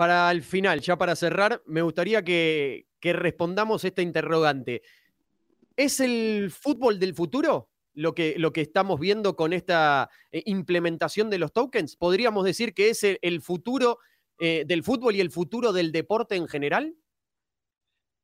[0.00, 4.80] Para el final, ya para cerrar, me gustaría que, que respondamos esta interrogante.
[5.76, 11.28] ¿Es el fútbol del futuro lo que, lo que estamos viendo con esta eh, implementación
[11.28, 11.96] de los tokens?
[11.96, 13.98] ¿Podríamos decir que es el futuro
[14.38, 16.94] eh, del fútbol y el futuro del deporte en general?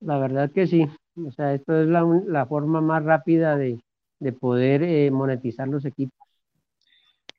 [0.00, 0.88] La verdad que sí.
[1.26, 3.78] O sea, esto es la, forma más rápida de,
[4.40, 6.18] poder eh, monetizar los equipos.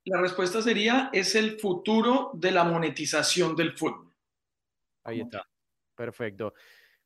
[0.06, 4.07] La respuesta sería, es el futuro de la monetización del fútbol.
[5.08, 5.48] Ahí está.
[5.96, 6.54] Perfecto.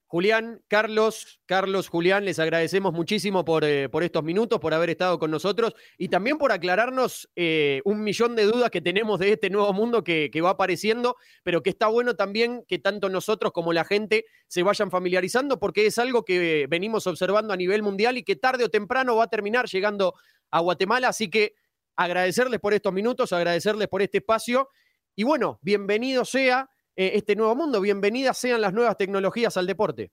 [0.08, 5.18] Julián, Carlos, Carlos, Julián, les agradecemos muchísimo por, eh, por, estos minutos, por haber estado
[5.18, 9.50] con nosotros y también por aclararnos eh, un millón de dudas que tenemos de este
[9.50, 13.86] nuevo mundo que, va apareciendo, pero que está bueno también que tanto nosotros como la
[13.86, 18.36] gente se vayan familiarizando porque es algo que venimos observando a nivel mundial y que
[18.36, 20.16] tarde o temprano va a terminar llegando
[20.50, 21.08] a Guatemala.
[21.08, 21.54] Así que
[21.96, 24.68] agradecerles por estos minutos, agradecerles por este espacio
[25.16, 27.82] y bueno, bienvenido sea eh, este nuevo mundo.
[27.82, 30.12] Bienvenidas sean las nuevas tecnologías al deporte.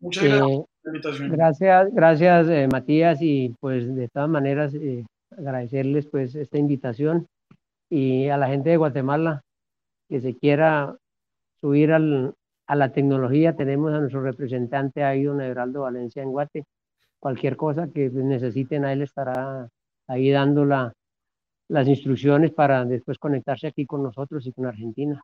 [0.00, 4.72] Muchas gracias eh, Gracias, gracias eh, Matías, y pues de todas maneras
[5.36, 7.26] agradecerles pues esta invitación
[7.90, 9.42] y a la gente de Guatemala
[10.08, 10.96] que se quiera
[11.60, 12.34] subir al,
[12.66, 13.56] a la tecnología.
[13.56, 16.64] Tenemos a nuestro representante ahí, don Everaldo Valencia en Guate.
[17.18, 19.68] Cualquier cosa que necesiten, a él estará
[20.06, 25.20] ahí dando las instrucciones para después conectarse aquí con nosotros y con Argentina.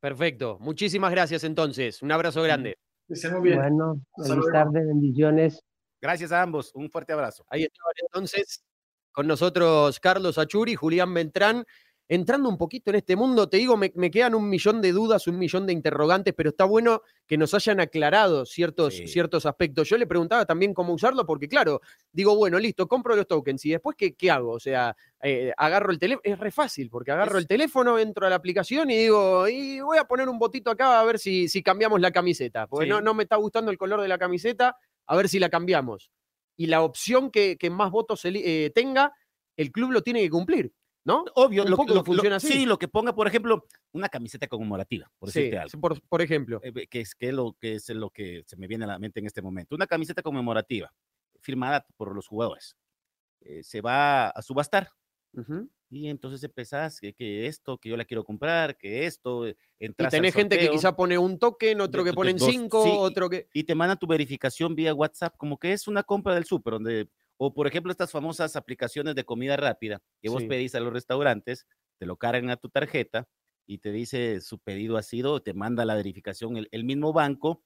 [0.00, 0.58] Perfecto.
[0.60, 2.02] Muchísimas gracias entonces.
[2.02, 2.76] Un abrazo grande.
[3.08, 3.58] Estemos bien.
[3.58, 5.62] Bueno, feliz tarde, bendiciones.
[6.00, 6.72] Gracias a ambos.
[6.74, 7.44] Un fuerte abrazo.
[7.48, 8.64] Ahí estaban entonces
[9.12, 11.64] con nosotros Carlos Achuri, Julián Beltrán
[12.08, 15.38] entrando un poquito en este mundo, te digo, me, quedan un millón de dudas, un
[15.38, 19.88] millón de interrogantes, pero está bueno que nos hayan aclarado ciertos, ciertos aspectos.
[19.88, 21.80] Yo le preguntaba también cómo usarlo, porque claro,
[22.12, 24.52] digo, bueno, listo, compro los tokens y después, ¿qué, qué hago?
[24.52, 28.30] O sea, eh, agarro el teléfono, es re fácil, porque agarro el teléfono, entro a
[28.30, 31.62] la aplicación y digo, y voy a poner un botito acá a ver si, si
[31.62, 34.76] cambiamos la camiseta, porque no, no me está gustando el color de la camiseta,
[35.06, 36.10] a ver si la cambiamos.
[36.56, 39.12] Y la opción que, más votos eh, tenga,
[39.56, 40.72] el club lo tiene que cumplir.
[41.06, 41.24] ¿No?
[41.36, 42.48] Obvio, lo, lo, funciona así.
[42.48, 45.80] Sí, lo que ponga, por ejemplo, una camiseta conmemorativa, por decirte algo.
[45.80, 46.60] Por, por ejemplo.
[46.64, 49.20] Eh, que, es, que, lo, que es lo que se me viene a la mente
[49.20, 49.76] en este momento.
[49.76, 50.92] Una camiseta conmemorativa,
[51.40, 52.76] firmada por los jugadores.
[53.40, 54.90] Eh, se va a subastar.
[55.90, 59.46] Y entonces empezás que, esto, que yo la quiero comprar, que esto.
[59.46, 63.48] Eh, y tenés gente que quizá pone un token, otro que ponen cinco, otro que.
[63.52, 67.08] Y te manda tu verificación vía WhatsApp, como que es una compra del súper, donde
[67.38, 71.66] o por ejemplo, estas famosas aplicaciones de comida rápida que vos pedís a los restaurantes,
[71.98, 73.28] te lo cargan a tu tarjeta
[73.66, 77.62] y te dice su pedido ha sido, te manda la verificación el, mismo banco.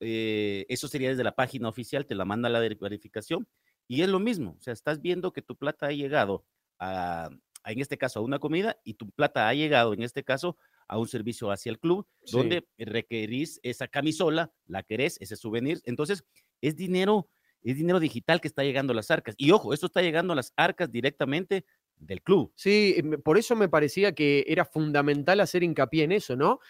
[0.00, 3.48] Eh, eso sería desde la página oficial, te la manda la verificación
[3.88, 4.56] y es lo mismo.
[4.58, 6.46] O sea, estás viendo que tu plata ha llegado
[6.78, 7.30] a,
[7.64, 10.56] en este caso, a una comida y tu plata ha llegado, en este caso,
[10.88, 15.80] a un servicio hacia el club, donde requerís esa camisola, la querés, ese souvenir.
[15.84, 16.24] Entonces,
[16.60, 17.28] es dinero
[17.62, 19.34] es dinero digital que está llegando a las arcas.
[19.38, 21.64] Y ojo, esto está llegando a las arcas directamente
[21.96, 22.52] del club.
[22.56, 26.60] Sí, por eso me parecía que era fundamental hacer hincapié en eso, ¿no?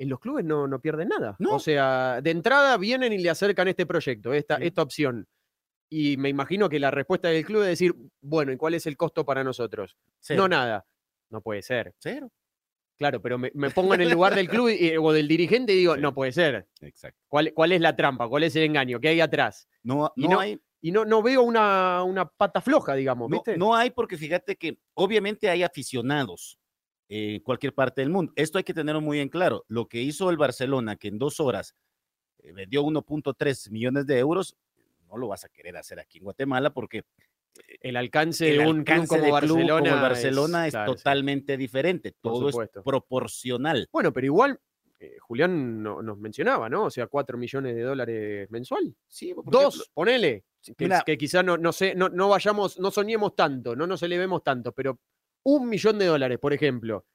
[0.00, 1.36] en los clubes no, no pierden nada.
[1.38, 1.56] No.
[1.56, 4.64] O sea, de entrada vienen y le acercan este proyecto, esta, Sí.
[4.64, 5.28] esta opción.
[5.90, 8.96] Y me imagino que la respuesta del club es decir, bueno, ¿y cuál es el
[8.96, 9.98] costo para nosotros?
[10.20, 10.42] Cero.
[10.42, 10.86] No nada.
[11.28, 11.92] No puede ser.
[11.98, 12.30] Cero.
[13.00, 15.76] Claro, pero me, me pongo en el lugar del club y- o del dirigente y
[15.76, 16.02] digo, Sí.
[16.02, 16.68] no puede ser.
[16.82, 17.18] Exacto.
[17.28, 18.28] ¿Cuál, ¿Cuál es la trampa?
[18.28, 19.00] ¿Cuál es el engaño?
[19.00, 19.66] ¿Qué hay atrás?
[19.82, 23.74] No, Y no, no- hay, Y no, no veo una, una pata floja, digamos, no
[23.74, 26.58] hay porque fíjate que obviamente hay aficionados
[27.08, 28.32] en cualquier parte del mundo.
[28.36, 29.64] Esto hay que tenerlo muy en claro.
[29.68, 31.74] Lo que hizo el Barcelona, que en dos horas
[32.42, 34.56] eh, vendió 1.3 millones de euros,
[35.08, 37.04] no lo vas a querer hacer aquí en Guatemala porque
[37.80, 40.96] el alcance de un club como de club Barcelona, como el Barcelona es, claro, sí.
[40.98, 42.14] totalmente diferente.
[42.20, 43.88] Todo es proporcional.
[43.92, 44.58] Bueno, pero igual,
[44.98, 46.84] eh, Julián no- nos mencionaba, ¿no?
[46.84, 48.94] O sea, 4 millones de dólares mensual.
[49.08, 50.44] Sí, Dos, ejemplo, ponele.
[50.62, 54.02] Que, mira- que quizás no, no sé, no, no vayamos, no soñemos tanto, no nos
[54.02, 54.98] elevemos tanto, pero
[55.44, 57.06] un millón de dólares, por ejemplo,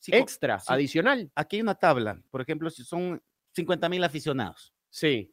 [0.00, 0.66] sí, extra, sí.
[0.68, 1.30] adicional.
[1.36, 2.20] aquí hay una tabla.
[2.30, 3.22] Por ejemplo, si son
[3.54, 4.74] 50 mil aficionados.
[4.90, 5.32] Sí,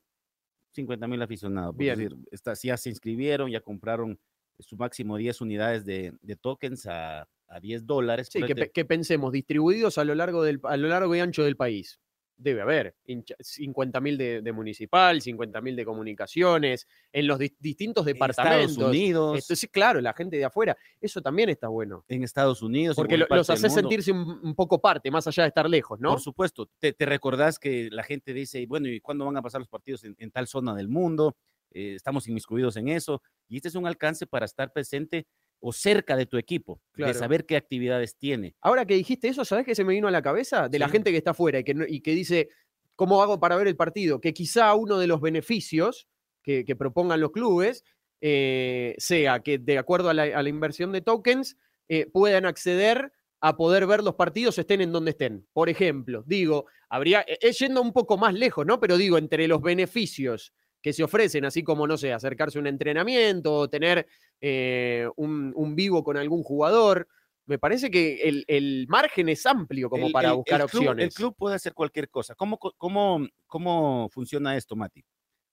[0.74, 1.76] 50 mil aficionados.
[1.78, 1.97] Bien.
[1.97, 2.15] decir,
[2.61, 4.19] ya se inscribieron, ya compraron
[4.59, 8.30] su máximo 10 unidades de, de tokens a, a 10 dólares.
[8.32, 11.43] sí, que, pe- que pensemos, distribuidos a lo largo del, a lo largo y ancho
[11.43, 11.99] del país.
[12.44, 12.96] Debe haber
[13.39, 18.72] 50 mil de, de municipal, 50 mil de comunicaciones, en los dis- distintos en departamentos.
[18.72, 19.38] Estados Unidos.
[19.38, 20.78] Esto sí, claro, la gente de afuera.
[21.00, 22.04] Eso también está bueno.
[22.08, 22.96] en Estados Unidos.
[22.96, 26.10] Porque lo- los hace sentirse un, un poco parte, más allá de estar lejos, ¿no?
[26.10, 29.62] Por supuesto, te, te recordás que la gente dice, bueno, ¿y cuándo van a pasar
[29.62, 31.36] los partidos en, en tal zona del mundo?
[31.72, 33.22] Eh, estamos inmiscuidos en eso.
[33.48, 35.26] Y este es un alcance para estar presente
[35.66, 37.14] o cerca de tu equipo, Claro.
[37.14, 38.55] de saber qué actividades tiene.
[38.61, 40.68] Ahora que dijiste eso, ¿sabes qué se me vino a la cabeza?
[40.68, 42.49] De la gente que está afuera y que, y que dice,
[42.95, 44.20] ¿cómo hago para ver el partido?
[44.20, 46.07] Que quizá uno de los beneficios
[46.43, 47.86] que, que propongan los clubes
[48.20, 51.57] eh, sea que de acuerdo a la, a la inversión de tokens
[51.88, 53.11] eh, puedan acceder
[53.41, 55.45] a poder ver los partidos estén en donde estén.
[55.51, 58.80] Por ejemplo, digo, habría, eh, es yendo un poco más lejos, ¿no?
[58.80, 60.53] Pero digo, entre los beneficios
[60.84, 64.06] que se ofrecen, así como, no sé, acercarse a un entrenamiento o tener
[64.42, 67.08] eh, un, un vivo con algún jugador,
[67.46, 70.82] me parece que el, el margen es amplio como El- para el- buscar el club-
[70.84, 71.06] opciones.
[71.06, 72.36] el club puede hacer cualquier cosa.
[72.36, 75.04] ¿Cómo, cómo, cómo funciona esto, Mati?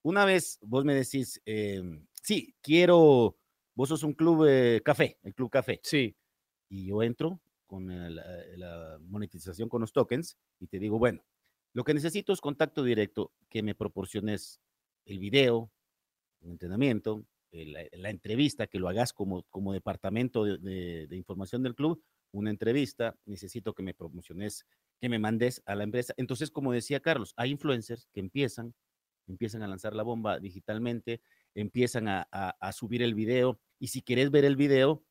[0.03, 3.37] Una vez vos me decís, em, sí, quiero,
[3.77, 6.17] vos sos un club eh, café, el club café, Sí,
[6.69, 11.23] y yo entro con el, eh, la monetización con los tokens y te digo, bueno,
[11.73, 14.61] lo que necesito es contacto directo, que me proporciones
[15.07, 15.73] el video,
[16.41, 21.17] un entrenamiento, eh, la, la entrevista, que lo hagas como, como departamento de, de- de
[21.17, 24.67] información del club, una entrevista, necesito que me promociones,
[25.01, 26.15] que me mandes a la empresa.
[26.17, 28.75] Entonces, como decía Carlos, hay influencers que empiezan,
[29.27, 31.23] empiezan a lanzar la bomba digitalmente,
[31.55, 35.05] empiezan a, a- a subir el video, y si quieres ver el video,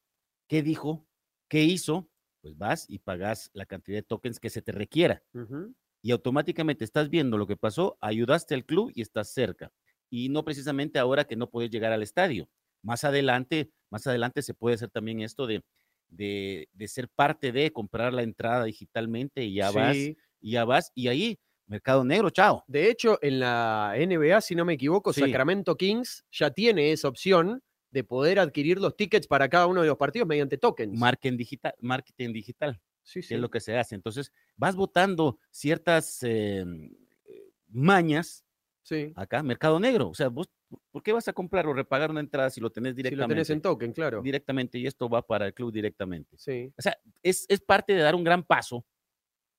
[0.48, 1.08] ¿qué dijo?
[1.50, 2.10] ¿Qué hizo?
[2.42, 6.86] Pues vas y pagas la cantidad de tokens que se te requiera ujú, y automáticamente
[6.86, 9.74] estás viendo lo que pasó, ayudaste al club y estás cerca.
[10.10, 12.50] Y no precisamente ahora que no puedes llegar al estadio.
[12.82, 15.64] Más adelante, más adelante se puede hacer también esto de,
[16.08, 20.92] de, de ser parte de comprar la entrada digitalmente y ya vas, y ya vas,
[20.96, 22.64] y ahí, mercado negro, chao.
[22.68, 25.22] De hecho, en la NBA, si no me equivoco, Sí.
[25.22, 29.88] Sacramento Kings ya tiene esa opción de poder adquirir los tickets para cada uno de
[29.88, 30.98] los partidos mediante tokens.
[30.98, 33.34] Marketing digital, marketing digital, sí, que sí.
[33.36, 33.96] es lo que se hace.
[33.96, 36.64] Entonces, vas votando ciertas eh,
[37.26, 38.46] eh, mañas
[38.84, 39.12] sí.
[39.16, 40.10] acá, mercado negro.
[40.10, 40.50] O sea, vos,
[40.92, 43.28] ¿por qué vas a comprar o repagar una entrada si lo tenés Si directamente?
[43.28, 44.22] lo tenés en token, claro.
[44.22, 46.38] directamente y esto va para el club directamente.
[46.38, 46.72] Sí.
[46.78, 48.86] O sea, es, es parte de dar un gran paso,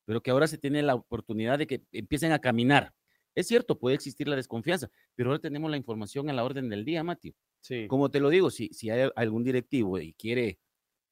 [0.04, 2.94] pero que ahora se tiene la oportunidad de que empiecen a caminar.
[3.34, 6.84] Es cierto, puede existir la desconfianza, pero ahora tenemos la información a la orden del
[6.84, 7.34] día, Mati.
[7.60, 7.86] Sí.
[7.86, 10.58] Como te lo digo, si, si hay algún directivo y quiere,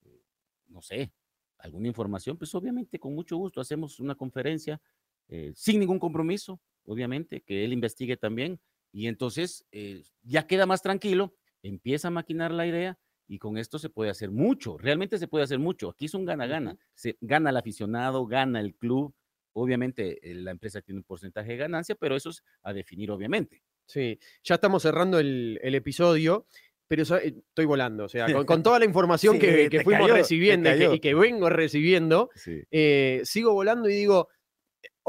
[0.05, 0.21] eh,
[0.67, 1.13] no sé,
[1.59, 4.81] alguna información, pues obviamente con mucho gusto hacemos una conferencia
[5.29, 8.61] eh, sin ningún compromiso, obviamente, que él investigue también
[8.93, 13.79] y entonces eh, ya queda más tranquilo, empieza a maquinar la idea y con esto
[13.79, 15.91] se puede hacer mucho, realmente se puede hacer mucho.
[15.91, 19.15] Aquí es un gana-gana, se gana el aficionado, gana el club,
[19.53, 23.63] obviamente eh, la empresa tiene un porcentaje de ganancia, pero eso es a definir, obviamente.
[23.87, 26.47] Sí, ya estamos cerrando el, el episodio,
[26.87, 28.05] pero eh, estoy volando.
[28.05, 30.79] O sea, con, con toda la información Sí, que, que fuimos cayó, recibiendo y que,
[30.79, 30.95] cayó.
[30.95, 32.63] y que vengo recibiendo, Sí.
[32.71, 34.29] eh, sigo volando y digo,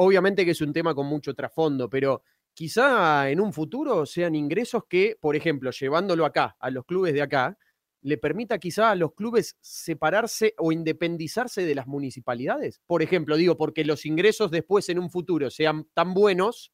[0.01, 2.23] obviamente que es un tema con mucho trasfondo, pero
[2.53, 7.21] quizá en un futuro sean ingresos que, por ejemplo, llevándolo acá, a los clubes de
[7.21, 7.57] acá,
[8.01, 12.79] le permita quizá a los clubes separarse o independizarse de las municipalidades.
[12.87, 16.71] Por ejemplo, digo, porque los ingresos después en un futuro sean tan buenos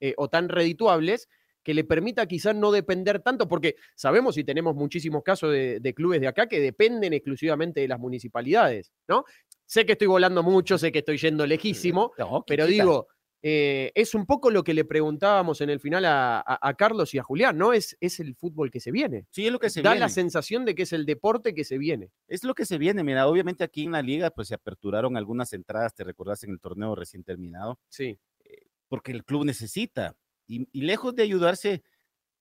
[0.00, 1.28] eh, o tan redituables
[1.62, 5.94] que le permita quizás no depender tanto, porque sabemos y tenemos muchísimos casos de, de
[5.94, 9.24] clubes de acá que dependen exclusivamente de las municipalidades, ¿no?
[9.66, 13.08] Sé que estoy volando mucho, sé que estoy yendo lejísimo, No, pero digo,
[13.44, 17.12] eh, es un poco lo que le preguntábamos en el final a, a- a Carlos
[17.14, 17.72] y a Julián, ¿no?
[17.72, 19.26] Es, es el fútbol que se viene.
[19.30, 20.00] Sí, es lo que se da viene.
[20.04, 22.10] la sensación de que es el deporte que se viene.
[22.28, 23.02] Es lo que se viene.
[23.02, 26.60] Mira, obviamente aquí en la liga pues se aperturaron algunas entradas, te recordás en el
[26.60, 28.18] torneo recién terminado, Sí.
[28.88, 30.14] porque el club necesita.
[30.46, 31.82] Y, y lejos de ayudarse,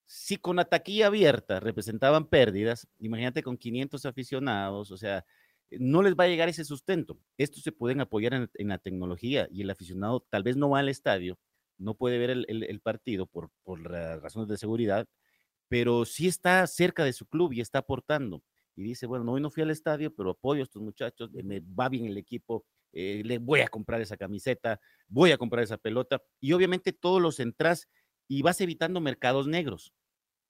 [0.06, 5.24] si con la taquilla abierta representaban pérdidas, imagínate con 500 aficionados, o sea, eh,
[5.80, 7.20] no les va a llegar ese sustento.
[7.38, 10.90] Estos se pueden apoyar en, la tecnología y el aficionado tal vez no va al
[10.90, 11.40] estadio,
[11.78, 15.08] no puede ver el, partido por, por razones de seguridad,
[15.68, 18.44] pero sí está cerca de su club y está aportando.
[18.76, 21.60] Y dice, bueno, hoy no fui al estadio, pero apoyo a estos muchachos, eh, me
[21.60, 25.78] va bien el equipo, eh, le voy a comprar esa camiseta, voy a comprar esa
[25.78, 26.22] pelota.
[26.40, 27.88] Y obviamente todos los entras
[28.28, 29.94] y vas evitando mercados negros,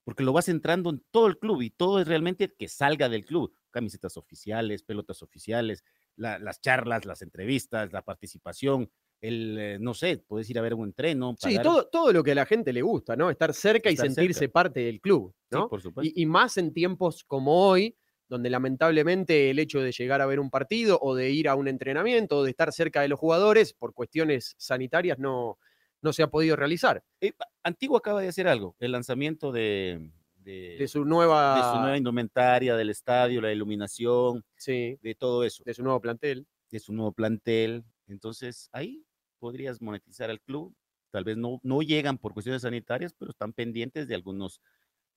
[0.03, 3.25] porque lo vas entrando en todo el club y todo es realmente que salga del
[3.25, 3.55] club.
[3.71, 5.83] Camisetas oficiales, pelotas oficiales,
[6.15, 8.91] la- las charlas, las entrevistas, la participación,
[9.21, 11.35] el, eh, no sé, puedes ir a ver un entreno.
[11.39, 13.29] Sí, todo, todo lo que a la gente le gusta, ¿no?
[13.29, 14.53] Estar cerca y sentirse cerca.
[14.53, 15.69] parte del club, Sí, ¿no?
[15.69, 16.11] por supuesto.
[16.15, 17.95] y, y más en tiempos como hoy,
[18.27, 21.67] donde lamentablemente el hecho de llegar a ver un partido o de ir a un
[21.67, 25.59] entrenamiento o de estar cerca de los jugadores por cuestiones sanitarias no,
[26.01, 27.03] no se ha podido realizar.
[27.19, 30.11] Eh, Antiguo acaba de hacer algo, el lanzamiento de,
[30.43, 35.43] de, De su de nueva, su nueva indumentaria, del estadio, la iluminación, sí, de todo
[35.43, 36.47] eso, de su nuevo plantel.
[36.69, 37.83] de su nuevo plantel.
[38.07, 39.05] Entonces, ahí
[39.39, 40.75] podrías monetizar al club.
[41.11, 44.61] Tal vez no, no llegan por cuestiones sanitarias, pero están pendientes de algunos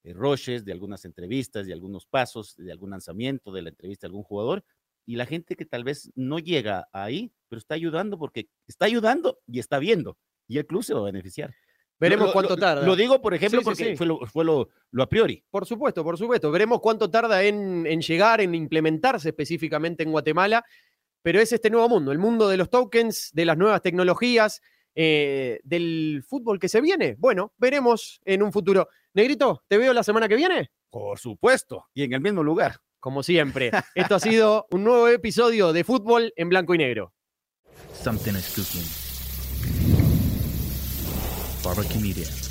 [0.03, 4.09] eh, roches, de algunas entrevistas, de algunos pasos, de algún lanzamiento, de la entrevista de
[4.09, 4.65] algún jugador.
[5.07, 9.39] Y la gente que tal vez no llega ahí, pero está ayudando porque está ayudando
[9.47, 10.19] y está viendo.
[10.49, 11.55] Y el club se va a beneficiar.
[11.99, 12.85] Veremos Lo- cuánto lo- tarda.
[12.87, 13.97] Lo digo, por ejemplo, sí, porque sí.
[13.97, 15.43] fue, lo, fue lo, lo a priori.
[15.51, 16.51] Por supuesto, por supuesto.
[16.51, 20.65] Veremos cuánto tarda en, en llegar, en implementarse específicamente en Guatemala.
[21.23, 24.61] Pero es este nuevo mundo, el mundo de los tokens, de las nuevas tecnologías,
[24.95, 27.17] eh, del fútbol que se viene.
[27.19, 28.89] Bueno, veremos en un futuro.
[29.15, 30.71] Negrito, ¿te veo la semana que viene?
[30.91, 31.87] Por supuesto.
[31.95, 32.77] Y en el mismo lugar.
[33.01, 33.71] Como siempre.
[33.95, 37.13] Esto ha sido un nuevo episodio de Fútbol en Blanco y Negro.
[38.03, 39.04] Something is cooking.
[41.65, 42.44] Barbecue Media.